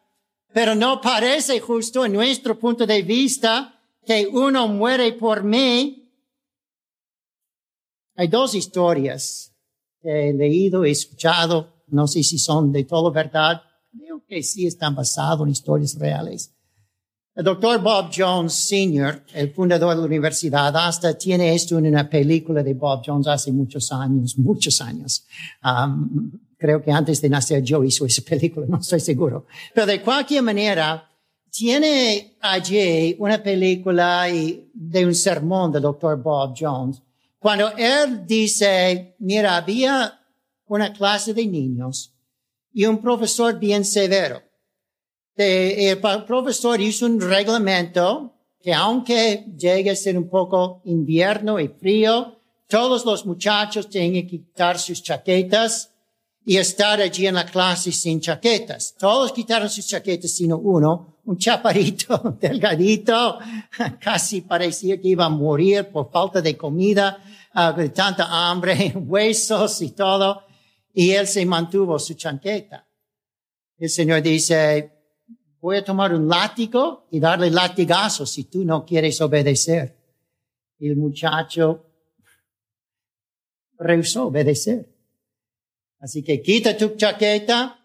pero 0.53 0.75
no 0.75 1.01
parece 1.01 1.59
justo 1.59 2.05
en 2.05 2.13
nuestro 2.13 2.57
punto 2.57 2.85
de 2.85 3.01
vista 3.01 3.77
que 4.05 4.27
uno 4.27 4.69
muere 4.69 5.11
por 5.11 5.43
mí. 5.43 6.09
Hay 8.15 8.29
dos 8.29 8.55
historias 8.55 9.53
he 10.03 10.33
leído, 10.33 10.85
escuchado, 10.85 11.83
no 11.87 12.07
sé 12.07 12.23
si 12.23 12.37
son 12.37 12.71
de 12.71 12.83
todo 12.83 13.11
verdad, 13.11 13.61
creo 13.91 14.23
que 14.27 14.43
sí 14.43 14.67
están 14.67 14.95
basados 14.95 15.45
en 15.45 15.51
historias 15.51 15.95
reales. 15.97 16.53
El 17.35 17.43
doctor 17.43 17.79
Bob 17.81 18.09
Jones 18.15 18.53
Sr., 18.53 19.23
el 19.35 19.53
fundador 19.53 19.91
de 19.91 20.01
la 20.01 20.07
universidad, 20.07 20.75
hasta 20.75 21.15
tiene 21.15 21.53
esto 21.53 21.77
en 21.77 21.85
una 21.85 22.09
película 22.09 22.63
de 22.63 22.73
Bob 22.73 23.03
Jones 23.05 23.27
hace 23.27 23.51
muchos 23.51 23.91
años, 23.91 24.37
muchos 24.39 24.81
años. 24.81 25.23
Um, 25.63 26.31
creo 26.57 26.81
que 26.81 26.91
antes 26.91 27.21
de 27.21 27.29
nacer 27.29 27.61
yo 27.61 27.83
hizo 27.83 28.07
esa 28.07 28.23
película, 28.23 28.65
no 28.67 28.79
estoy 28.79 28.99
seguro. 28.99 29.45
Pero 29.71 29.85
de 29.85 30.01
cualquier 30.01 30.41
manera, 30.41 31.07
tiene 31.51 32.37
allí 32.41 33.15
una 33.19 33.41
película 33.41 34.25
de 34.25 35.05
un 35.05 35.13
sermón 35.13 35.71
del 35.71 35.83
doctor 35.83 36.21
Bob 36.21 36.55
Jones. 36.57 37.01
Cuando 37.39 37.71
él 37.77 38.25
dice, 38.25 39.15
mira, 39.19 39.57
había 39.57 40.19
una 40.65 40.91
clase 40.91 41.33
de 41.33 41.45
niños 41.45 42.13
y 42.73 42.85
un 42.85 42.99
profesor 42.99 43.59
bien 43.59 43.85
severo. 43.85 44.41
El 45.35 45.99
profesor 46.25 46.81
hizo 46.81 47.05
un 47.05 47.21
reglamento 47.21 48.33
que 48.59 48.73
aunque 48.73 49.45
llegue 49.57 49.91
a 49.91 49.95
ser 49.95 50.17
un 50.17 50.29
poco 50.29 50.81
invierno 50.85 51.59
y 51.59 51.67
frío, 51.67 52.39
todos 52.67 53.05
los 53.05 53.25
muchachos 53.25 53.87
tienen 53.89 54.13
que 54.13 54.27
quitar 54.27 54.79
sus 54.79 55.01
chaquetas 55.03 55.93
y 56.49 56.55
estar 56.55 57.01
allí 57.01 57.27
en 57.27 57.35
la 57.35 57.45
clase 57.45 57.91
sin 57.91 58.21
chaquetas. 58.21 58.95
Todos 58.97 59.33
quitaron 59.33 59.69
sus 59.69 59.85
chaquetas, 59.85 60.31
sino 60.31 60.57
uno, 60.57 61.17
un 61.25 61.37
chaparito, 61.37 62.37
delgadito, 62.41 63.37
casi 63.99 64.39
parecía 64.39 64.97
que 64.97 65.09
iba 65.09 65.25
a 65.25 65.29
morir 65.29 65.89
por 65.89 66.09
falta 66.09 66.41
de 66.41 66.55
comida, 66.55 67.21
uh, 67.53 67.77
de 67.77 67.89
tanta 67.89 68.49
hambre, 68.49 68.93
huesos 68.95 69.81
y 69.81 69.91
todo. 69.91 70.43
Y 70.93 71.11
él 71.11 71.27
se 71.27 71.45
mantuvo 71.45 71.99
su 71.99 72.13
chaqueta. 72.13 72.87
El 73.77 73.89
Señor 73.89 74.21
dice, 74.21 74.89
voy 75.59 75.75
a 75.75 75.83
tomar 75.83 76.13
un 76.13 76.29
látigo 76.29 77.09
y 77.11 77.19
darle 77.19 77.51
latigazo 77.51 78.25
si 78.25 78.45
tú 78.45 78.63
no 78.63 78.85
quieres 78.85 79.19
obedecer. 79.19 79.97
Y 80.79 80.87
el 80.87 80.95
muchacho 80.95 81.87
rehusó 83.77 84.27
obedecer. 84.27 84.96
Así 85.99 86.23
que 86.23 86.41
quita 86.41 86.77
tu 86.77 86.95
chaqueta 86.95 87.79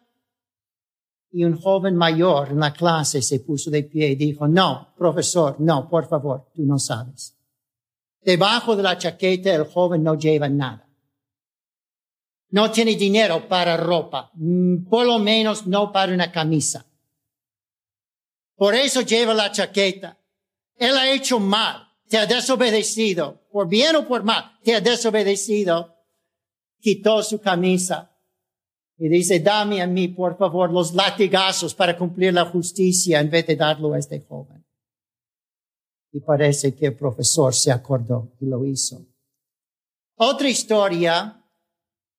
y 1.30 1.44
un 1.44 1.58
joven 1.58 1.96
mayor 1.96 2.50
en 2.50 2.60
la 2.60 2.72
clase 2.72 3.22
se 3.22 3.40
puso 3.40 3.70
de 3.70 3.84
pie 3.84 4.10
y 4.10 4.16
dijo, 4.16 4.46
no, 4.46 4.92
profesor, 4.96 5.56
no, 5.60 5.88
por 5.88 6.06
favor, 6.06 6.50
tú 6.54 6.62
no 6.62 6.78
sabes. 6.78 7.34
Debajo 8.20 8.76
de 8.76 8.82
la 8.82 8.98
chaqueta 8.98 9.54
el 9.54 9.64
joven 9.64 10.02
no 10.02 10.14
lleva 10.14 10.48
nada. 10.48 10.86
No 12.50 12.70
tiene 12.70 12.94
dinero 12.96 13.48
para 13.48 13.78
ropa, 13.78 14.30
mm, 14.34 14.84
por 14.84 15.06
lo 15.06 15.18
menos 15.18 15.66
no 15.66 15.90
para 15.90 16.12
una 16.12 16.30
camisa. 16.30 16.84
Por 18.54 18.74
eso 18.74 19.00
lleva 19.00 19.32
la 19.32 19.50
chaqueta. 19.50 20.18
Él 20.76 20.96
ha 20.96 21.10
hecho 21.10 21.40
mal, 21.40 21.88
te 22.08 22.18
ha 22.18 22.26
desobedecido, 22.26 23.40
por 23.50 23.68
bien 23.68 23.96
o 23.96 24.06
por 24.06 24.22
mal, 24.22 24.58
te 24.62 24.74
ha 24.74 24.80
desobedecido. 24.82 25.91
Quitó 26.82 27.22
su 27.22 27.40
camisa 27.40 28.10
y 28.98 29.08
dice, 29.08 29.38
dame 29.38 29.80
a 29.80 29.86
mí, 29.86 30.08
por 30.08 30.36
favor, 30.36 30.72
los 30.72 30.94
latigazos 30.94 31.76
para 31.76 31.96
cumplir 31.96 32.34
la 32.34 32.46
justicia 32.46 33.20
en 33.20 33.30
vez 33.30 33.46
de 33.46 33.54
darlo 33.54 33.94
a 33.94 34.00
este 34.00 34.20
joven. 34.20 34.66
Y 36.12 36.18
parece 36.20 36.74
que 36.74 36.86
el 36.86 36.96
profesor 36.96 37.54
se 37.54 37.70
acordó 37.70 38.32
y 38.40 38.46
lo 38.46 38.66
hizo. 38.66 39.06
Otra 40.16 40.48
historia 40.48 41.40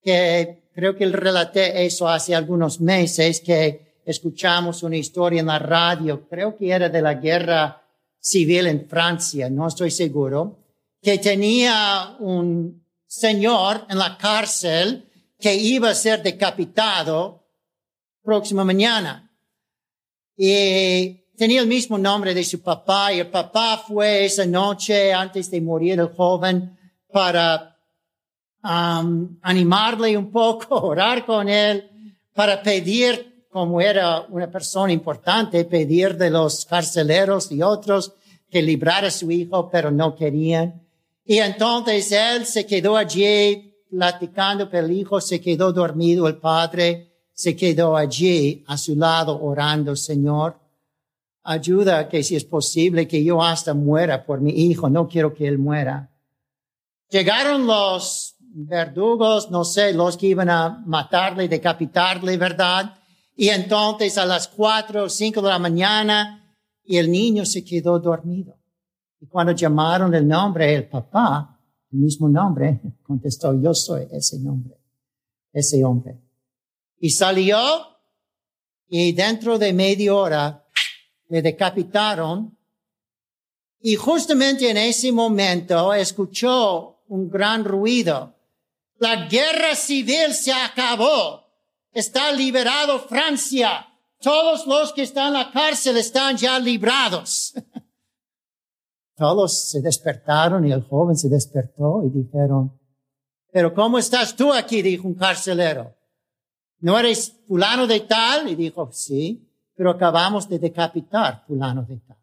que 0.01 0.69
creo 0.73 0.95
que 0.95 1.07
relaté 1.07 1.85
eso 1.85 2.07
hace 2.07 2.33
algunos 2.33 2.79
meses, 2.79 3.41
que 3.41 3.99
escuchamos 4.05 4.81
una 4.81 4.95
historia 4.95 5.41
en 5.41 5.47
la 5.47 5.59
radio, 5.59 6.25
creo 6.29 6.55
que 6.55 6.69
era 6.71 6.87
de 6.87 7.01
la 7.01 7.15
guerra 7.15 7.85
civil 8.17 8.67
en 8.67 8.87
Francia, 8.87 9.49
no 9.49 9.67
estoy 9.67 9.91
seguro, 9.91 10.57
que 11.01 11.17
tenía 11.17 12.15
un 12.19 12.82
señor 13.13 13.85
en 13.89 13.99
la 13.99 14.17
cárcel 14.17 15.07
que 15.39 15.53
iba 15.53 15.89
a 15.89 15.95
ser 15.95 16.23
decapitado 16.23 17.43
próxima 18.23 18.63
mañana. 18.65 19.31
Y 20.35 21.21
tenía 21.37 21.61
el 21.61 21.67
mismo 21.67 21.97
nombre 21.99 22.33
de 22.33 22.43
su 22.43 22.61
papá 22.61 23.13
y 23.13 23.19
el 23.19 23.27
papá 23.27 23.83
fue 23.87 24.25
esa 24.25 24.47
noche 24.47 25.13
antes 25.13 25.51
de 25.51 25.61
morir 25.61 25.99
el 25.99 26.07
joven 26.07 26.75
para 27.11 27.77
um, 28.63 29.37
animarle 29.43 30.17
un 30.17 30.31
poco, 30.31 30.75
orar 30.81 31.23
con 31.23 31.49
él, 31.49 32.17
para 32.33 32.63
pedir 32.63 33.45
como 33.51 33.79
era 33.79 34.21
una 34.29 34.49
persona 34.49 34.91
importante, 34.91 35.65
pedir 35.65 36.17
de 36.17 36.31
los 36.31 36.65
carceleros 36.65 37.51
y 37.51 37.61
otros 37.61 38.13
que 38.49 38.63
librara 38.63 39.09
a 39.09 39.11
su 39.11 39.29
hijo, 39.29 39.69
pero 39.69 39.91
no 39.91 40.15
querían. 40.15 40.82
Y 41.25 41.37
entonces 41.37 42.11
él 42.11 42.45
se 42.45 42.65
quedó 42.65 42.97
allí 42.97 43.75
platicando, 43.89 44.69
pero 44.69 44.85
el 44.85 44.91
hijo 44.91 45.21
se 45.21 45.39
quedó 45.39 45.71
dormido, 45.71 46.27
el 46.27 46.37
padre 46.37 47.13
se 47.33 47.55
quedó 47.55 47.95
allí 47.95 48.63
a 48.67 48.77
su 48.77 48.95
lado 48.95 49.41
orando, 49.41 49.95
Señor, 49.95 50.59
ayuda 51.43 52.07
que 52.09 52.23
si 52.23 52.35
es 52.35 52.43
posible 52.43 53.07
que 53.07 53.23
yo 53.23 53.41
hasta 53.41 53.73
muera 53.73 54.25
por 54.25 54.41
mi 54.41 54.51
hijo, 54.51 54.89
no 54.89 55.07
quiero 55.07 55.33
que 55.33 55.47
él 55.47 55.57
muera. 55.57 56.11
Llegaron 57.09 57.67
los 57.67 58.35
verdugos, 58.39 59.49
no 59.49 59.63
sé, 59.63 59.93
los 59.93 60.17
que 60.17 60.27
iban 60.27 60.49
a 60.49 60.83
matarle, 60.85 61.47
decapitarle, 61.47 62.37
¿verdad? 62.37 62.95
Y 63.35 63.49
entonces 63.49 64.17
a 64.17 64.25
las 64.25 64.47
cuatro 64.47 65.05
o 65.05 65.09
cinco 65.09 65.41
de 65.41 65.49
la 65.49 65.59
mañana, 65.59 66.39
y 66.85 66.97
el 66.97 67.11
niño 67.11 67.45
se 67.45 67.63
quedó 67.63 67.99
dormido. 67.99 68.57
Y 69.23 69.27
cuando 69.27 69.53
llamaron 69.53 70.13
el 70.13 70.27
nombre, 70.27 70.75
el 70.75 70.89
papá, 70.89 71.57
el 71.93 71.99
mismo 71.99 72.27
nombre, 72.27 72.81
contestó, 73.03 73.57
yo 73.57 73.73
soy 73.73 74.05
ese 74.11 74.37
nombre, 74.37 74.75
ese 75.53 75.81
hombre. 75.85 76.19
Y 76.99 77.09
salió 77.09 77.57
y 78.89 79.13
dentro 79.13 79.57
de 79.57 79.71
media 79.71 80.13
hora 80.13 80.67
le 81.29 81.41
decapitaron. 81.41 82.57
Y 83.79 83.95
justamente 83.95 84.69
en 84.69 84.75
ese 84.75 85.13
momento 85.13 85.93
escuchó 85.93 87.03
un 87.07 87.29
gran 87.29 87.63
ruido. 87.63 88.35
La 88.97 89.27
guerra 89.27 89.73
civil 89.75 90.33
se 90.33 90.51
acabó. 90.51 91.45
Está 91.93 92.29
liberado 92.33 92.99
Francia. 93.07 93.87
Todos 94.19 94.67
los 94.67 94.91
que 94.91 95.03
están 95.03 95.27
en 95.27 95.33
la 95.35 95.49
cárcel 95.49 95.95
están 95.95 96.35
ya 96.35 96.59
librados. 96.59 97.42
Todos 99.15 99.69
se 99.69 99.81
despertaron 99.81 100.65
y 100.65 100.71
el 100.71 100.83
joven 100.83 101.15
se 101.15 101.29
despertó 101.29 102.03
y 102.05 102.09
dijeron, 102.09 102.79
pero 103.51 103.73
¿cómo 103.73 103.99
estás 103.99 104.35
tú 104.35 104.51
aquí? 104.51 104.81
Dijo 104.81 105.07
un 105.07 105.13
carcelero. 105.13 105.95
¿No 106.79 106.97
eres 106.97 107.39
fulano 107.47 107.85
de 107.85 108.01
tal? 108.01 108.49
Y 108.49 108.55
dijo, 108.55 108.91
sí, 108.91 109.47
pero 109.75 109.91
acabamos 109.91 110.49
de 110.49 110.57
decapitar 110.57 111.45
fulano 111.45 111.83
de 111.83 111.97
tal. 111.99 112.17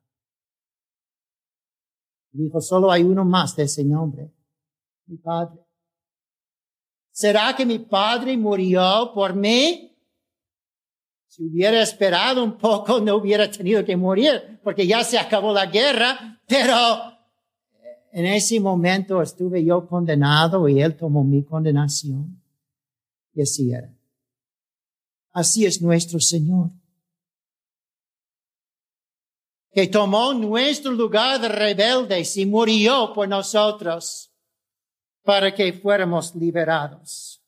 Dijo, 2.32 2.60
solo 2.60 2.90
hay 2.90 3.02
uno 3.02 3.24
más 3.24 3.56
de 3.56 3.64
ese 3.64 3.84
nombre, 3.84 4.32
mi 5.06 5.16
padre. 5.18 5.60
¿Será 7.10 7.54
que 7.56 7.66
mi 7.66 7.78
padre 7.78 8.36
murió 8.36 9.12
por 9.14 9.34
mí? 9.34 9.89
Si 11.30 11.44
hubiera 11.44 11.80
esperado 11.80 12.42
un 12.42 12.58
poco, 12.58 13.00
no 13.00 13.14
hubiera 13.14 13.48
tenido 13.48 13.84
que 13.84 13.96
morir, 13.96 14.58
porque 14.64 14.84
ya 14.84 15.04
se 15.04 15.16
acabó 15.16 15.52
la 15.52 15.66
guerra, 15.66 16.40
pero 16.44 16.74
en 18.10 18.26
ese 18.26 18.58
momento 18.58 19.22
estuve 19.22 19.64
yo 19.64 19.86
condenado 19.86 20.68
y 20.68 20.82
él 20.82 20.96
tomó 20.96 21.22
mi 21.22 21.44
condenación. 21.44 22.42
Y 23.32 23.42
así 23.42 23.72
era. 23.72 23.94
Así 25.30 25.64
es 25.64 25.80
nuestro 25.80 26.18
Señor. 26.18 26.70
que 29.72 29.86
tomó 29.86 30.34
nuestro 30.34 30.90
lugar 30.90 31.40
de 31.40 31.48
rebeldes 31.48 32.36
y 32.36 32.44
murió 32.44 33.12
por 33.14 33.28
nosotros 33.28 34.32
para 35.22 35.54
que 35.54 35.72
fuéramos 35.72 36.34
liberados. 36.34 37.40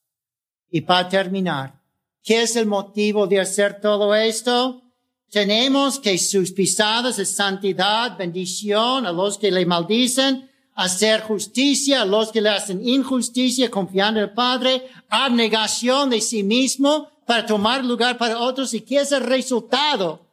Y 0.71 0.83
para 0.83 1.09
terminar, 1.09 1.82
¿qué 2.23 2.43
es 2.43 2.57
el 2.57 2.67
motivo 2.67 3.27
de 3.27 3.41
hacer 3.41 3.81
todo 3.81 4.15
esto? 4.15 4.83
Tenemos 5.31 5.99
que 5.99 6.19
sus 6.19 6.53
pisadas 6.53 7.17
de 7.17 7.25
santidad, 7.25 8.19
bendición 8.19 9.07
a 9.07 9.13
los 9.13 9.39
que 9.39 9.51
le 9.51 9.65
maldicen, 9.65 10.51
hacer 10.75 11.23
justicia 11.23 12.03
a 12.03 12.05
los 12.05 12.33
que 12.33 12.41
le 12.41 12.51
hacen 12.51 12.87
injusticia, 12.87 13.71
confiando 13.71 14.21
en 14.21 14.29
el 14.29 14.35
Padre, 14.35 14.89
abnegación 15.09 16.11
de 16.11 16.21
sí 16.21 16.43
mismo 16.43 17.09
para 17.27 17.47
tomar 17.47 17.85
lugar 17.85 18.19
para 18.19 18.39
otros. 18.39 18.75
¿Y 18.75 18.83
qué 18.83 18.97
es 18.97 19.13
el 19.13 19.23
resultado 19.23 20.27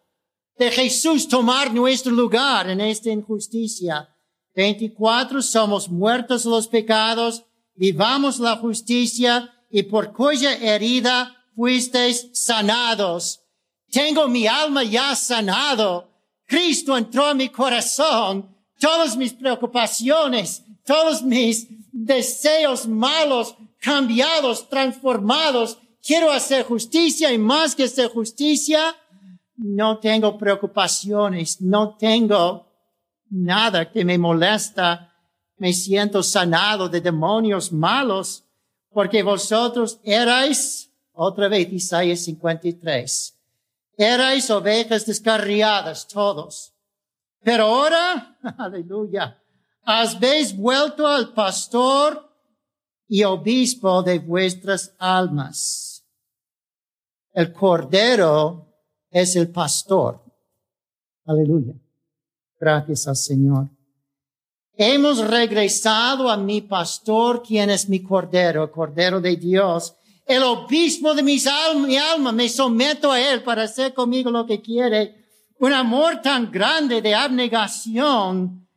de 0.57 0.71
Jesús 0.71 1.27
tomar 1.27 1.73
nuestro 1.73 2.11
lugar 2.11 2.69
en 2.69 2.81
esta 2.81 3.09
injusticia? 3.09 4.09
24. 4.55 5.41
Somos 5.41 5.89
muertos 5.89 6.45
los 6.45 6.67
pecados, 6.67 7.45
vivamos 7.75 8.39
la 8.39 8.57
justicia 8.57 9.53
y 9.69 9.83
por 9.83 10.11
cuya 10.11 10.55
herida 10.55 11.38
fuisteis 11.59 12.29
sanados. 12.31 13.41
Tengo 13.91 14.29
mi 14.29 14.47
alma 14.47 14.81
ya 14.83 15.13
sanado. 15.13 16.09
Cristo 16.45 16.95
entró 16.95 17.31
en 17.31 17.37
mi 17.37 17.49
corazón. 17.49 18.55
Todas 18.79 19.17
mis 19.17 19.33
preocupaciones, 19.33 20.63
todos 20.85 21.21
mis 21.21 21.67
deseos 21.91 22.87
malos, 22.87 23.57
cambiados, 23.81 24.69
transformados. 24.69 25.77
Quiero 26.01 26.31
hacer 26.31 26.63
justicia 26.63 27.33
y 27.33 27.37
más 27.37 27.75
que 27.75 27.83
hacer 27.83 28.09
justicia, 28.09 28.95
no 29.57 29.99
tengo 29.99 30.37
preocupaciones, 30.37 31.59
no 31.59 31.97
tengo 31.97 32.67
nada 33.29 33.91
que 33.91 34.05
me 34.05 34.17
molesta. 34.17 35.13
Me 35.57 35.73
siento 35.73 36.23
sanado 36.23 36.87
de 36.87 37.01
demonios 37.01 37.73
malos 37.73 38.45
porque 38.93 39.23
vosotros 39.23 39.99
erais, 40.03 40.88
otra 41.21 41.49
vez 41.49 41.71
Isaías 41.73 42.21
53, 42.21 43.35
Erais 43.97 44.49
ovejas 44.49 45.05
descarriadas 45.05 46.07
todos. 46.07 46.73
Pero 47.43 47.65
ahora, 47.65 48.37
aleluya, 48.57 49.37
habéis 49.83 50.55
vuelto 50.55 51.05
al 51.05 51.33
pastor 51.33 52.25
y 53.09 53.25
obispo 53.25 54.01
de 54.01 54.19
vuestras 54.19 54.95
almas. 54.97 56.05
El 57.33 57.51
cordero 57.51 58.73
es 59.09 59.35
el 59.35 59.49
pastor. 59.49 60.23
Aleluya. 61.25 61.73
Gracias 62.57 63.09
al 63.09 63.17
Señor. 63.17 63.67
Hemos 64.77 65.27
regresado 65.27 66.29
a 66.29 66.37
mi 66.37 66.61
pastor, 66.61 67.43
quien 67.43 67.69
es 67.69 67.89
mi 67.89 68.01
cordero, 68.01 68.63
el 68.63 68.71
cordero 68.71 69.19
de 69.19 69.35
Dios, 69.35 69.98
el 70.29 70.43
obispo 70.43 71.15
de 71.15 71.23
mis 71.23 71.47
alma, 71.47 71.87
mi 71.87 71.97
alma, 71.97 72.31
me 72.31 72.47
someto 72.47 73.11
a 73.11 73.19
él 73.19 73.41
para 73.41 73.63
hacer 73.63 73.95
conmigo 73.95 74.29
lo 74.29 74.45
que 74.45 74.61
quiere. 74.61 75.25
Un 75.57 75.73
amor 75.73 76.21
tan 76.21 76.51
grande 76.51 77.01
de 77.01 77.15
abnegación 77.15 78.69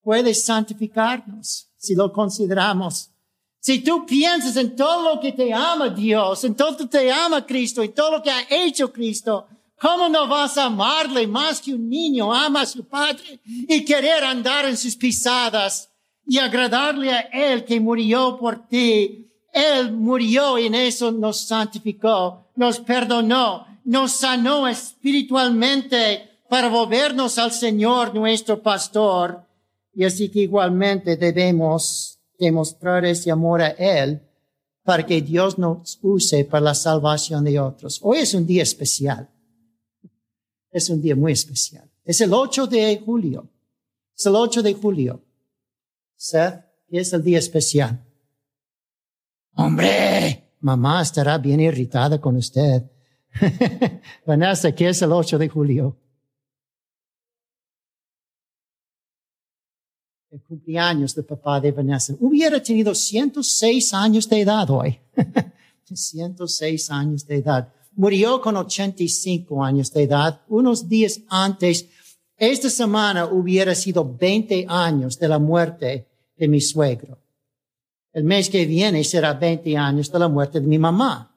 puede 0.00 0.32
santificarnos 0.32 1.72
si 1.76 1.96
lo 1.96 2.12
consideramos. 2.12 3.10
Si 3.58 3.80
tú 3.80 4.06
piensas 4.06 4.54
en 4.54 4.76
todo 4.76 5.16
lo 5.16 5.20
que 5.20 5.32
te 5.32 5.52
ama 5.52 5.88
Dios, 5.88 6.44
en 6.44 6.54
todo 6.54 6.70
lo 6.70 6.76
que 6.76 6.86
te 6.86 7.10
ama 7.10 7.44
Cristo 7.44 7.82
y 7.82 7.88
todo 7.88 8.12
lo 8.12 8.22
que 8.22 8.30
ha 8.30 8.46
hecho 8.50 8.92
Cristo, 8.92 9.48
¿cómo 9.80 10.08
no 10.08 10.28
vas 10.28 10.56
a 10.58 10.66
amarle 10.66 11.26
más 11.26 11.60
que 11.60 11.74
un 11.74 11.88
niño 11.88 12.32
ama 12.32 12.60
a 12.60 12.66
su 12.66 12.86
padre 12.86 13.40
y 13.44 13.84
querer 13.84 14.22
andar 14.22 14.64
en 14.66 14.76
sus 14.76 14.94
pisadas 14.94 15.90
y 16.24 16.38
agradarle 16.38 17.10
a 17.10 17.20
Él 17.32 17.64
que 17.64 17.80
murió 17.80 18.38
por 18.38 18.68
ti 18.68 19.26
él 19.52 19.92
murió 19.92 20.58
y 20.58 20.66
en 20.66 20.74
eso 20.74 21.10
nos 21.10 21.40
santificó, 21.46 22.46
nos 22.56 22.80
perdonó, 22.80 23.66
nos 23.84 24.12
sanó 24.12 24.68
espiritualmente 24.68 26.30
para 26.48 26.68
volvernos 26.68 27.38
al 27.38 27.52
Señor 27.52 28.14
nuestro 28.14 28.62
pastor. 28.62 29.44
Y 29.92 30.04
así 30.04 30.28
que 30.28 30.40
igualmente 30.40 31.16
debemos 31.16 32.20
demostrar 32.38 33.04
ese 33.04 33.30
amor 33.30 33.62
a 33.62 33.70
Él 33.70 34.20
para 34.82 35.04
que 35.04 35.20
Dios 35.20 35.58
nos 35.58 35.98
use 36.02 36.44
para 36.44 36.64
la 36.64 36.74
salvación 36.74 37.44
de 37.44 37.58
otros. 37.60 38.00
Hoy 38.02 38.18
es 38.18 38.34
un 38.34 38.46
día 38.46 38.62
especial. 38.62 39.28
Es 40.70 40.88
un 40.88 41.02
día 41.02 41.16
muy 41.16 41.32
especial. 41.32 41.90
Es 42.04 42.20
el 42.20 42.32
8 42.32 42.66
de 42.66 43.02
julio. 43.04 43.48
Es 44.16 44.26
el 44.26 44.34
8 44.36 44.62
de 44.62 44.74
julio. 44.74 45.22
Seth, 46.16 46.64
es 46.88 47.12
el 47.12 47.22
día 47.22 47.38
especial. 47.38 48.04
Hombre, 49.62 50.54
mamá 50.60 51.02
estará 51.02 51.36
bien 51.36 51.60
irritada 51.60 52.18
con 52.18 52.34
usted. 52.36 52.82
Vanessa, 54.26 54.74
¿qué 54.74 54.88
es 54.88 55.02
el 55.02 55.12
8 55.12 55.36
de 55.36 55.48
julio? 55.50 55.98
El 60.30 60.40
cumpleaños 60.44 61.14
de 61.14 61.24
papá 61.24 61.60
de 61.60 61.72
Vanessa. 61.72 62.14
Hubiera 62.20 62.62
tenido 62.62 62.94
106 62.94 63.92
años 63.92 64.26
de 64.30 64.40
edad 64.40 64.70
hoy. 64.70 64.98
106 65.84 66.90
años 66.90 67.26
de 67.26 67.36
edad. 67.36 67.70
Murió 67.96 68.40
con 68.40 68.56
85 68.56 69.62
años 69.62 69.92
de 69.92 70.04
edad. 70.04 70.40
Unos 70.48 70.88
días 70.88 71.20
antes, 71.28 71.86
esta 72.38 72.70
semana 72.70 73.26
hubiera 73.26 73.74
sido 73.74 74.16
20 74.16 74.64
años 74.70 75.18
de 75.18 75.28
la 75.28 75.38
muerte 75.38 76.08
de 76.34 76.48
mi 76.48 76.62
suegro. 76.62 77.18
El 78.12 78.24
mes 78.24 78.50
que 78.50 78.66
viene 78.66 79.04
será 79.04 79.34
20 79.34 79.76
años 79.76 80.10
de 80.10 80.18
la 80.18 80.28
muerte 80.28 80.60
de 80.60 80.66
mi 80.66 80.78
mamá. 80.78 81.30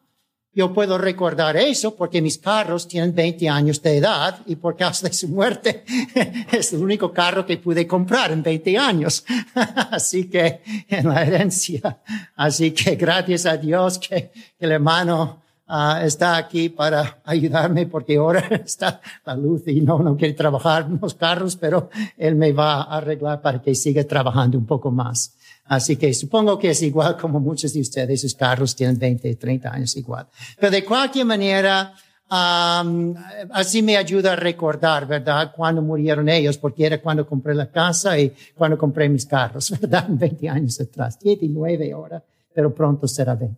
Yo 0.56 0.72
puedo 0.72 1.00
recordar 1.00 1.58
eso 1.58 1.96
porque 1.96 2.22
mis 2.22 2.38
carros 2.38 2.88
tienen 2.88 3.14
20 3.14 3.50
años 3.50 3.82
de 3.82 3.98
edad 3.98 4.40
y 4.46 4.56
por 4.56 4.76
causa 4.76 5.08
de 5.08 5.14
su 5.14 5.28
muerte 5.28 5.84
es 6.52 6.74
el 6.74 6.84
único 6.84 7.12
carro 7.12 7.44
que 7.44 7.58
pude 7.58 7.88
comprar 7.88 8.32
en 8.32 8.44
20 8.44 8.78
años. 8.78 9.26
Así 9.92 10.30
que 10.30 10.62
en 10.88 11.10
la 11.10 11.24
herencia. 11.24 12.00
Así 12.36 12.72
que 12.72 12.96
gracias 12.96 13.48
a 13.48 13.58
Dios 13.58 13.98
que, 13.98 14.32
el 14.60 14.72
hermano 14.72 15.42
ah, 15.68 16.02
está 16.04 16.38
aquí 16.38 16.70
para 16.70 17.20
ayudarme 17.26 17.88
porque 17.88 18.18
ahora 18.18 18.42
está 18.66 19.02
la 19.26 19.36
luz 19.36 19.64
y 19.68 19.82
no, 19.82 20.00
no 20.00 20.16
quiere 20.16 20.36
trabajar 20.36 20.86
en 20.88 21.00
los 21.02 21.16
carros, 21.16 21.56
pero 21.56 21.90
él 22.16 22.36
me 22.36 22.52
va 22.52 22.84
a 22.84 22.98
arreglar 22.98 23.42
para 23.42 23.60
que 23.60 23.74
siga 23.74 24.04
trabajando 24.04 24.60
un 24.60 24.68
poco 24.68 24.92
más. 24.92 25.36
Así 25.66 25.96
que 25.96 26.14
supongo 26.14 26.60
que 26.60 26.72
es 26.72 26.82
igual 26.82 27.18
como 27.18 27.40
muchos 27.40 27.74
de 27.74 27.82
ustedes, 27.82 28.22
sus 28.22 28.36
carros 28.36 28.76
tienen 28.76 28.98
20, 29.00 29.36
30 29.36 29.74
años 29.74 29.96
igual. 29.96 30.28
Pero 30.58 30.72
de 30.72 30.84
cualquier 30.84 31.26
manera, 31.26 31.94
así 32.30 33.82
me 33.82 33.96
ayuda 33.96 34.34
a 34.34 34.36
recordar, 34.36 35.08
¿verdad? 35.08 35.54
Cuando 35.56 35.82
murieron 35.82 36.28
ellos, 36.28 36.58
porque 36.58 36.86
era 36.86 37.02
cuando 37.02 37.26
compré 37.26 37.56
la 37.56 37.72
casa 37.72 38.18
y 38.20 38.34
cuando 38.56 38.78
compré 38.78 39.08
mis 39.08 39.26
carros, 39.26 39.72
¿verdad? 39.82 40.06
20 40.10 40.50
años 40.50 40.80
atrás, 40.82 41.20
19 41.20 41.92
ahora, 41.94 42.24
pero 42.54 42.74
pronto 42.74 43.08
será 43.08 43.36
20. 43.36 43.58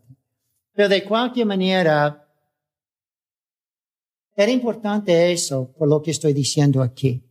Pero 0.73 0.89
de 0.89 1.03
cualquier 1.03 1.47
manera, 1.47 2.21
era 4.35 4.51
importante 4.51 5.31
eso 5.31 5.71
por 5.77 5.87
lo 5.87 6.01
que 6.01 6.11
estoy 6.11 6.33
diciendo 6.33 6.81
aquí. 6.81 7.23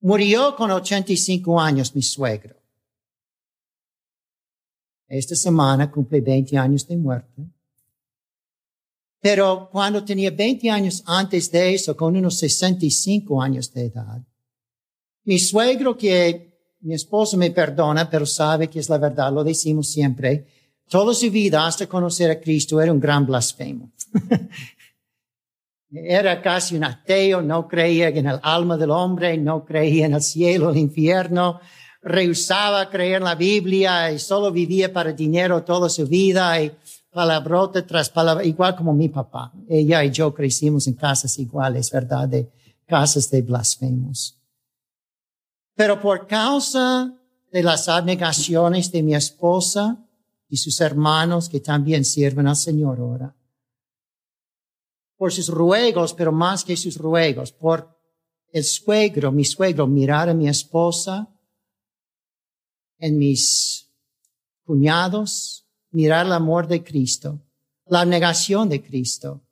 Murió 0.00 0.56
con 0.56 0.70
85 0.70 1.60
años 1.60 1.94
mi 1.94 2.02
suegro. 2.02 2.56
Esta 5.08 5.36
semana 5.36 5.90
cumple 5.90 6.20
20 6.20 6.56
años 6.56 6.86
de 6.86 6.96
muerte. 6.96 7.42
Pero 9.20 9.68
cuando 9.70 10.04
tenía 10.04 10.30
20 10.30 10.70
años 10.70 11.02
antes 11.06 11.50
de 11.50 11.74
eso, 11.74 11.96
con 11.96 12.16
unos 12.16 12.38
65 12.38 13.40
años 13.40 13.72
de 13.72 13.86
edad, 13.86 14.22
mi 15.24 15.38
suegro, 15.38 15.96
que 15.96 16.76
mi 16.80 16.94
esposo 16.94 17.36
me 17.36 17.50
perdona, 17.50 18.08
pero 18.08 18.26
sabe 18.26 18.68
que 18.68 18.78
es 18.78 18.88
la 18.88 18.98
verdad, 18.98 19.32
lo 19.32 19.42
decimos 19.42 19.88
siempre, 19.88 20.46
toda 20.88 21.14
su 21.14 21.30
vida 21.30 21.66
hasta 21.66 21.88
conocer 21.88 22.30
a 22.30 22.40
Cristo 22.40 22.80
era 22.80 22.92
un 22.92 23.00
gran 23.00 23.26
blasfemo. 23.26 23.90
era 25.90 26.40
casi 26.42 26.76
un 26.76 26.84
ateo, 26.84 27.42
no 27.42 27.66
creía 27.66 28.08
en 28.08 28.26
el 28.26 28.38
alma 28.42 28.76
del 28.76 28.90
hombre, 28.90 29.36
no 29.38 29.64
creía 29.64 30.06
en 30.06 30.14
el 30.14 30.22
cielo, 30.22 30.70
el 30.70 30.76
infierno, 30.76 31.60
rehusaba 32.06 32.88
creer 32.88 33.16
en 33.16 33.24
la 33.24 33.34
Biblia 33.34 34.12
y 34.12 34.20
solo 34.20 34.52
vivía 34.52 34.92
para 34.92 35.12
dinero 35.12 35.64
toda 35.64 35.88
su 35.88 36.06
vida 36.06 36.62
y 36.62 36.70
palabrota 37.10 37.84
tras 37.84 38.08
palabra, 38.10 38.44
igual 38.44 38.76
como 38.76 38.94
mi 38.94 39.08
papá. 39.08 39.52
Ella 39.68 40.04
y 40.04 40.12
yo 40.12 40.32
crecimos 40.32 40.86
en 40.86 40.94
casas 40.94 41.36
iguales, 41.36 41.90
¿verdad? 41.90 42.28
De 42.28 42.48
casas 42.86 43.28
de 43.28 43.42
blasfemos. 43.42 44.40
Pero 45.74 46.00
por 46.00 46.28
causa 46.28 47.12
de 47.50 47.62
las 47.64 47.88
abnegaciones 47.88 48.92
de 48.92 49.02
mi 49.02 49.16
esposa 49.16 49.98
y 50.48 50.58
sus 50.58 50.80
hermanos 50.80 51.48
que 51.48 51.58
también 51.58 52.04
sirven 52.04 52.46
al 52.46 52.54
Señor 52.54 53.00
ahora, 53.00 53.34
por 55.16 55.32
sus 55.32 55.48
ruegos, 55.48 56.14
pero 56.14 56.30
más 56.30 56.62
que 56.62 56.76
sus 56.76 56.96
ruegos, 56.98 57.50
por 57.50 57.98
el 58.52 58.62
suegro, 58.62 59.32
mi 59.32 59.44
suegro, 59.44 59.88
mirar 59.88 60.28
a 60.28 60.34
mi 60.34 60.48
esposa 60.48 61.32
en 62.98 63.18
mis 63.18 63.90
cuñados, 64.64 65.66
mirar 65.90 66.26
el 66.26 66.32
amor 66.32 66.66
de 66.66 66.82
Cristo, 66.82 67.40
la 67.86 68.04
negación 68.04 68.68
de 68.68 68.82
Cristo, 68.82 69.42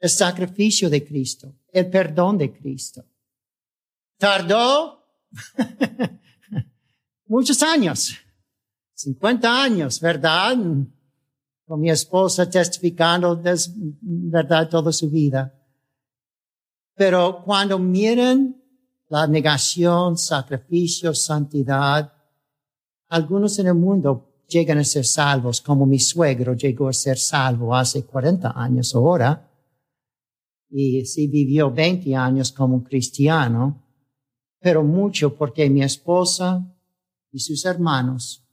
el 0.00 0.10
sacrificio 0.10 0.90
de 0.90 1.04
Cristo, 1.04 1.54
el 1.72 1.88
perdón 1.90 2.38
de 2.38 2.52
Cristo. 2.52 3.04
Tardó 4.16 5.04
muchos 7.26 7.62
años, 7.62 8.14
50 8.94 9.62
años, 9.62 10.00
¿verdad? 10.00 10.56
Con 11.64 11.80
mi 11.80 11.90
esposa 11.90 12.48
testificando, 12.48 13.40
¿verdad? 14.00 14.68
Toda 14.68 14.92
su 14.92 15.10
vida. 15.10 15.54
Pero 16.94 17.42
cuando 17.44 17.78
miren 17.78 18.62
la 19.08 19.26
negación, 19.26 20.16
sacrificio, 20.16 21.14
santidad, 21.14 22.12
algunos 23.12 23.58
en 23.58 23.66
el 23.66 23.74
mundo 23.74 24.42
llegan 24.48 24.78
a 24.78 24.84
ser 24.84 25.04
salvos, 25.04 25.60
como 25.60 25.84
mi 25.84 25.98
suegro 25.98 26.54
llegó 26.54 26.88
a 26.88 26.94
ser 26.94 27.18
salvo 27.18 27.76
hace 27.76 28.04
40 28.04 28.52
años 28.56 28.94
ahora, 28.94 29.50
y 30.70 31.04
sí 31.04 31.26
vivió 31.26 31.70
20 31.70 32.16
años 32.16 32.52
como 32.52 32.76
un 32.76 32.82
cristiano, 32.82 33.82
pero 34.58 34.82
mucho 34.82 35.36
porque 35.36 35.68
mi 35.68 35.82
esposa 35.82 36.66
y 37.30 37.38
sus 37.38 37.66
hermanos 37.66 38.48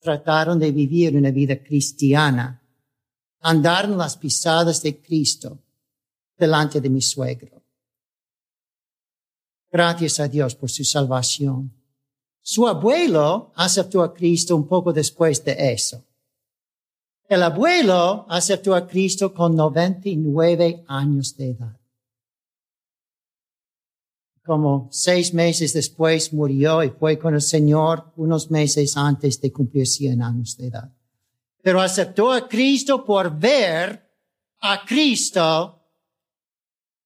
trataron 0.00 0.58
de 0.58 0.70
vivir 0.70 1.16
una 1.16 1.30
vida 1.30 1.56
cristiana, 1.62 2.62
andar 3.40 3.86
en 3.86 3.96
las 3.96 4.18
pisadas 4.18 4.82
de 4.82 5.00
Cristo 5.00 5.62
delante 6.36 6.82
de 6.82 6.90
mi 6.90 7.00
suegro. 7.00 7.62
Gracias 9.72 10.20
a 10.20 10.28
Dios 10.28 10.54
por 10.54 10.70
su 10.70 10.84
salvación. 10.84 11.77
Su 12.50 12.66
abuelo 12.66 13.52
aceptó 13.56 14.02
a 14.02 14.14
Cristo 14.14 14.56
un 14.56 14.66
poco 14.66 14.90
después 14.90 15.44
de 15.44 15.70
eso. 15.70 16.02
El 17.28 17.42
abuelo 17.42 18.24
aceptó 18.26 18.74
a 18.74 18.86
Cristo 18.86 19.34
con 19.34 19.54
99 19.54 20.82
años 20.88 21.36
de 21.36 21.50
edad. 21.50 21.78
Como 24.42 24.88
seis 24.90 25.34
meses 25.34 25.74
después 25.74 26.32
murió 26.32 26.82
y 26.82 26.88
fue 26.88 27.18
con 27.18 27.34
el 27.34 27.42
Señor 27.42 28.14
unos 28.16 28.50
meses 28.50 28.96
antes 28.96 29.38
de 29.42 29.52
cumplir 29.52 29.86
100 29.86 30.22
años 30.22 30.56
de 30.56 30.68
edad. 30.68 30.90
Pero 31.62 31.82
aceptó 31.82 32.32
a 32.32 32.48
Cristo 32.48 33.04
por 33.04 33.38
ver 33.38 34.10
a 34.60 34.86
Cristo 34.86 35.82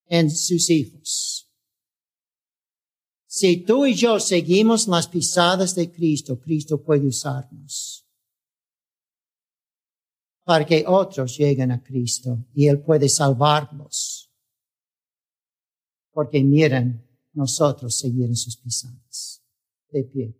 en 0.06 0.30
sus 0.30 0.70
hijos. 0.70 1.41
Si 3.34 3.56
tú 3.56 3.86
y 3.86 3.94
yo 3.94 4.20
seguimos 4.20 4.86
las 4.88 5.08
pisadas 5.08 5.74
de 5.74 5.90
Cristo, 5.90 6.38
Cristo 6.38 6.82
puede 6.82 7.06
usarnos 7.06 8.06
para 10.44 10.66
que 10.66 10.84
otros 10.86 11.38
lleguen 11.38 11.72
a 11.72 11.82
Cristo 11.82 12.44
y 12.52 12.68
Él 12.68 12.80
puede 12.82 13.08
salvarlos. 13.08 14.30
Porque 16.12 16.44
miren, 16.44 17.08
nosotros 17.32 17.96
seguir 17.96 18.36
sus 18.36 18.58
pisadas. 18.58 19.42
De 19.90 20.04
pie. 20.04 20.38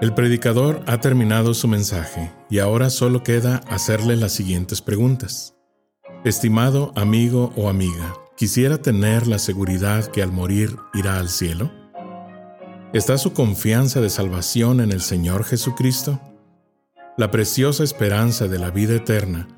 El 0.00 0.14
predicador 0.14 0.84
ha 0.86 1.00
terminado 1.00 1.52
su 1.52 1.66
mensaje 1.66 2.32
y 2.48 2.60
ahora 2.60 2.90
solo 2.90 3.24
queda 3.24 3.56
hacerle 3.66 4.14
las 4.14 4.30
siguientes 4.30 4.82
preguntas. 4.82 5.56
Estimado 6.24 6.92
amigo 6.94 7.52
o 7.56 7.68
amiga, 7.68 8.14
¿quisiera 8.36 8.78
tener 8.78 9.26
la 9.26 9.40
seguridad 9.40 10.06
que 10.12 10.22
al 10.22 10.30
morir 10.30 10.76
irá 10.94 11.18
al 11.18 11.28
cielo? 11.28 11.83
¿Está 12.94 13.18
su 13.18 13.32
confianza 13.32 14.00
de 14.00 14.08
salvación 14.08 14.80
en 14.80 14.92
el 14.92 15.00
Señor 15.00 15.42
Jesucristo? 15.42 16.20
La 17.16 17.32
preciosa 17.32 17.82
esperanza 17.82 18.46
de 18.46 18.60
la 18.60 18.70
vida 18.70 18.94
eterna 18.94 19.48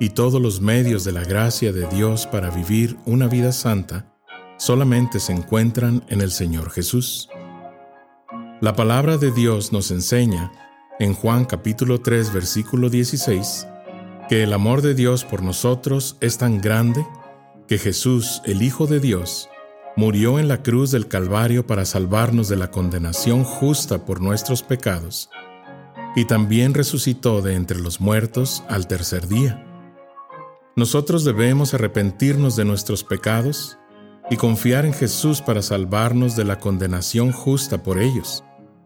y 0.00 0.08
todos 0.08 0.40
los 0.40 0.62
medios 0.62 1.04
de 1.04 1.12
la 1.12 1.22
gracia 1.22 1.70
de 1.70 1.86
Dios 1.88 2.26
para 2.26 2.48
vivir 2.48 2.96
una 3.04 3.26
vida 3.26 3.52
santa 3.52 4.16
solamente 4.56 5.20
se 5.20 5.34
encuentran 5.34 6.02
en 6.08 6.22
el 6.22 6.30
Señor 6.30 6.70
Jesús. 6.70 7.28
La 8.62 8.74
palabra 8.74 9.18
de 9.18 9.32
Dios 9.32 9.70
nos 9.70 9.90
enseña, 9.90 10.50
en 10.98 11.12
Juan 11.12 11.44
capítulo 11.44 12.00
3 12.00 12.32
versículo 12.32 12.88
16, 12.88 13.66
que 14.30 14.42
el 14.44 14.54
amor 14.54 14.80
de 14.80 14.94
Dios 14.94 15.26
por 15.26 15.42
nosotros 15.42 16.16
es 16.22 16.38
tan 16.38 16.58
grande 16.58 17.06
que 17.66 17.76
Jesús, 17.76 18.40
el 18.46 18.62
Hijo 18.62 18.86
de 18.86 18.98
Dios, 18.98 19.50
murió 19.98 20.38
en 20.38 20.46
la 20.46 20.62
cruz 20.62 20.92
del 20.92 21.08
Calvario 21.08 21.66
para 21.66 21.84
salvarnos 21.84 22.48
de 22.48 22.54
la 22.54 22.70
condenación 22.70 23.42
justa 23.42 24.04
por 24.04 24.20
nuestros 24.20 24.62
pecados, 24.62 25.28
y 26.14 26.24
también 26.24 26.72
resucitó 26.72 27.42
de 27.42 27.56
entre 27.56 27.80
los 27.80 28.00
muertos 28.00 28.62
al 28.68 28.86
tercer 28.86 29.26
día. 29.26 29.66
Nosotros 30.76 31.24
debemos 31.24 31.74
arrepentirnos 31.74 32.54
de 32.54 32.64
nuestros 32.64 33.02
pecados 33.02 33.76
y 34.30 34.36
confiar 34.36 34.86
en 34.86 34.92
Jesús 34.92 35.42
para 35.42 35.62
salvarnos 35.62 36.36
de 36.36 36.44
la 36.44 36.60
condenación 36.60 37.32
justa 37.32 37.82
por 37.82 37.98
ellos. 37.98 38.44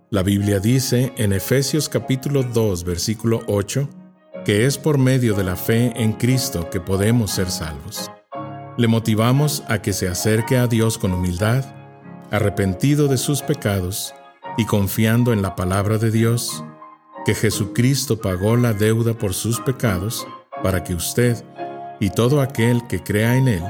La 0.09 0.23
Biblia 0.23 0.61
dice 0.61 1.13
en 1.19 1.35
Efesios 1.35 1.91
capítulo 1.91 2.43
2 2.43 2.85
versículo 2.85 3.43
8 3.49 3.87
que 4.47 4.65
es 4.65 4.79
por 4.79 4.97
medio 4.97 5.35
de 5.35 5.45
la 5.45 5.57
fe 5.57 5.93
en 5.95 6.15
Cristo 6.15 6.71
que 6.71 6.81
podemos 6.81 7.33
ser 7.33 7.51
salvos. 7.51 8.11
Le 8.79 8.89
motivamos 8.89 9.63
a 9.69 9.83
que 9.83 9.93
se 9.93 10.09
acerque 10.09 10.57
a 10.57 10.67
Dios 10.67 10.97
con 10.97 11.13
humildad, 11.13 11.65
arrepentido 12.31 13.09
de 13.09 13.19
sus 13.19 13.43
pecados 13.43 14.15
y 14.57 14.65
confiando 14.65 15.33
en 15.33 15.43
la 15.43 15.55
palabra 15.55 15.99
de 15.99 16.11
Dios, 16.11 16.65
que 17.27 17.35
Jesucristo 17.35 18.21
pagó 18.21 18.57
la 18.57 18.73
deuda 18.73 19.15
por 19.15 19.35
sus 19.35 19.61
pecados 19.61 20.27
para 20.63 20.83
que 20.85 20.95
usted 20.95 21.45
y 22.01 22.11
todo 22.11 22.41
aquel 22.41 22.87
que 22.89 23.03
crea 23.03 23.37
en 23.37 23.49
Él 23.49 23.63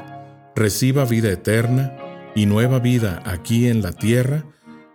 reciba 0.54 1.04
vida 1.04 1.30
eterna 1.30 1.96
y 2.34 2.46
nueva 2.46 2.78
vida 2.78 3.22
aquí 3.24 3.68
en 3.68 3.82
la 3.82 3.92
tierra 3.92 4.44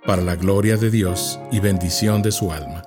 para 0.06 0.22
la 0.22 0.36
gloria 0.36 0.78
de 0.78 0.90
Dios 0.90 1.40
y 1.52 1.60
bendición 1.60 2.22
de 2.22 2.32
su 2.32 2.52
alma. 2.52 2.84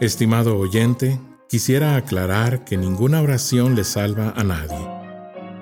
Estimado 0.00 0.58
oyente, 0.58 1.18
quisiera 1.48 1.96
aclarar 1.96 2.64
que 2.64 2.76
ninguna 2.76 3.22
oración 3.22 3.74
le 3.74 3.84
salva 3.84 4.34
a 4.36 4.44
nadie. 4.44 4.95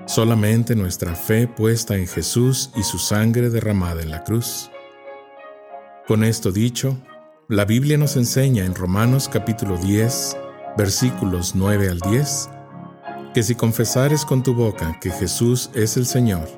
Solamente 0.06 0.76
nuestra 0.76 1.14
fe 1.14 1.48
puesta 1.48 1.96
en 1.96 2.06
Jesús 2.06 2.70
y 2.76 2.82
su 2.82 2.98
sangre 2.98 3.48
derramada 3.48 4.02
en 4.02 4.10
la 4.10 4.22
cruz. 4.22 4.70
Con 6.06 6.24
esto 6.24 6.52
dicho, 6.52 6.98
la 7.48 7.64
Biblia 7.64 7.96
nos 7.96 8.16
enseña 8.16 8.66
en 8.66 8.74
Romanos 8.74 9.30
capítulo 9.32 9.78
10, 9.78 10.36
versículos 10.76 11.54
9 11.54 11.88
al 11.88 12.00
10, 12.00 12.50
que 13.32 13.42
si 13.42 13.54
confesares 13.54 14.26
con 14.26 14.42
tu 14.42 14.52
boca 14.52 14.98
que 15.00 15.10
Jesús 15.10 15.70
es 15.74 15.96
el 15.96 16.04
Señor, 16.04 16.48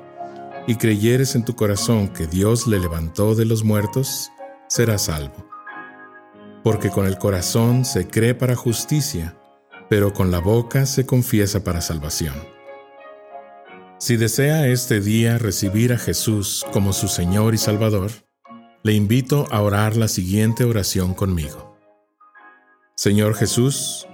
y 0.67 0.75
creyeres 0.75 1.33
en 1.35 1.45
tu 1.45 1.55
corazón 1.55 2.09
que 2.09 2.27
Dios 2.27 2.67
le 2.67 2.79
levantó 2.79 3.33
de 3.33 3.45
los 3.45 3.63
muertos, 3.63 4.29
serás 4.67 5.03
salvo. 5.03 5.47
Porque 6.65 6.89
con 6.89 7.07
el 7.07 7.17
corazón 7.17 7.85
se 7.85 8.09
cree 8.09 8.35
para 8.35 8.57
justicia, 8.57 9.37
pero 9.89 10.11
con 10.11 10.31
la 10.31 10.39
boca 10.39 10.85
se 10.85 11.05
confiesa 11.05 11.63
para 11.63 11.79
salvación. 11.79 12.56
Si 13.99 14.15
desea 14.15 14.67
este 14.67 15.01
día 15.01 15.39
recibir 15.39 15.91
a 15.91 15.97
Jesús 15.97 16.63
como 16.71 16.93
su 16.93 17.07
Señor 17.07 17.55
y 17.55 17.57
Salvador, 17.57 18.11
le 18.83 18.93
invito 18.93 19.47
a 19.49 19.59
orar 19.63 19.97
la 19.97 20.07
siguiente 20.07 20.65
oración 20.65 21.15
conmigo. 21.15 21.75
Señor 22.95 23.33
Jesús, 23.33 24.07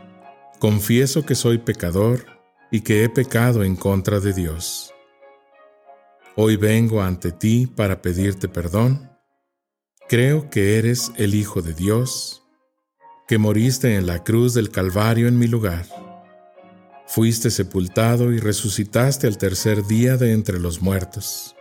confieso 0.59 1.25
que 1.25 1.35
soy 1.35 1.57
pecador 1.57 2.25
y 2.71 2.79
que 2.81 3.03
he 3.03 3.09
pecado 3.09 3.65
en 3.65 3.75
contra 3.75 4.21
de 4.21 4.31
Dios. 4.31 4.93
Hoy 6.37 6.55
vengo 6.55 7.01
ante 7.01 7.33
ti 7.33 7.67
para 7.67 8.01
pedirte 8.01 8.47
perdón. 8.47 9.11
Creo 10.07 10.49
que 10.49 10.77
eres 10.77 11.11
el 11.17 11.35
Hijo 11.35 11.61
de 11.61 11.73
Dios, 11.73 12.41
que 13.27 13.37
moriste 13.37 13.97
en 13.97 14.07
la 14.07 14.23
cruz 14.23 14.53
del 14.53 14.69
Calvario 14.69 15.27
en 15.27 15.37
mi 15.37 15.47
lugar 15.47 15.85
fuiste 17.05 17.51
sepultado 17.51 18.31
y 18.31 18.39
resucitaste 18.39 19.27
al 19.27 19.37
tercer 19.37 19.85
día 19.85 20.17
de 20.17 20.33
entre 20.33 20.59
los 20.59 20.81
muertos. 20.81 21.55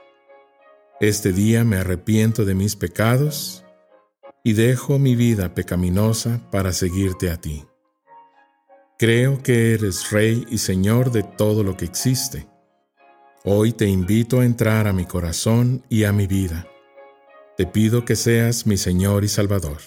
Este 1.00 1.33
día 1.33 1.64
me 1.64 1.76
arrepiento 1.76 2.44
de 2.44 2.55
mis 2.55 2.76
pecados 2.76 3.64
y 4.44 4.52
dejo 4.52 4.98
mi 4.98 5.16
vida 5.16 5.55
pecaminosa 5.55 6.40
para 6.50 6.72
seguirte 6.72 7.31
a 7.31 7.40
ti. 7.40 7.64
Creo 8.98 9.42
que 9.42 9.74
eres 9.74 10.11
Rey 10.11 10.46
y 10.48 10.59
Señor 10.59 11.11
de 11.11 11.24
todo 11.24 11.64
lo 11.64 11.76
que 11.76 11.85
existe. 11.85 12.46
Hoy 13.44 13.72
te 13.72 13.87
invito 13.87 14.40
a 14.40 14.44
entrar 14.44 14.87
a 14.87 14.92
mi 14.92 15.05
corazón 15.05 15.85
y 15.88 16.05
a 16.05 16.12
mi 16.12 16.28
vida. 16.28 16.68
Te 17.57 17.66
pido 17.66 18.05
que 18.05 18.14
seas 18.14 18.66
mi 18.66 18.76
Señor 18.76 19.24
y 19.24 19.28
Salvador. 19.28 19.78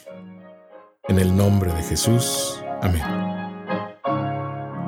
En 1.07 1.19
el 1.19 1.35
nombre 1.35 1.71
de 1.71 1.83
Jesús. 1.83 2.61
Amén. 2.81 3.44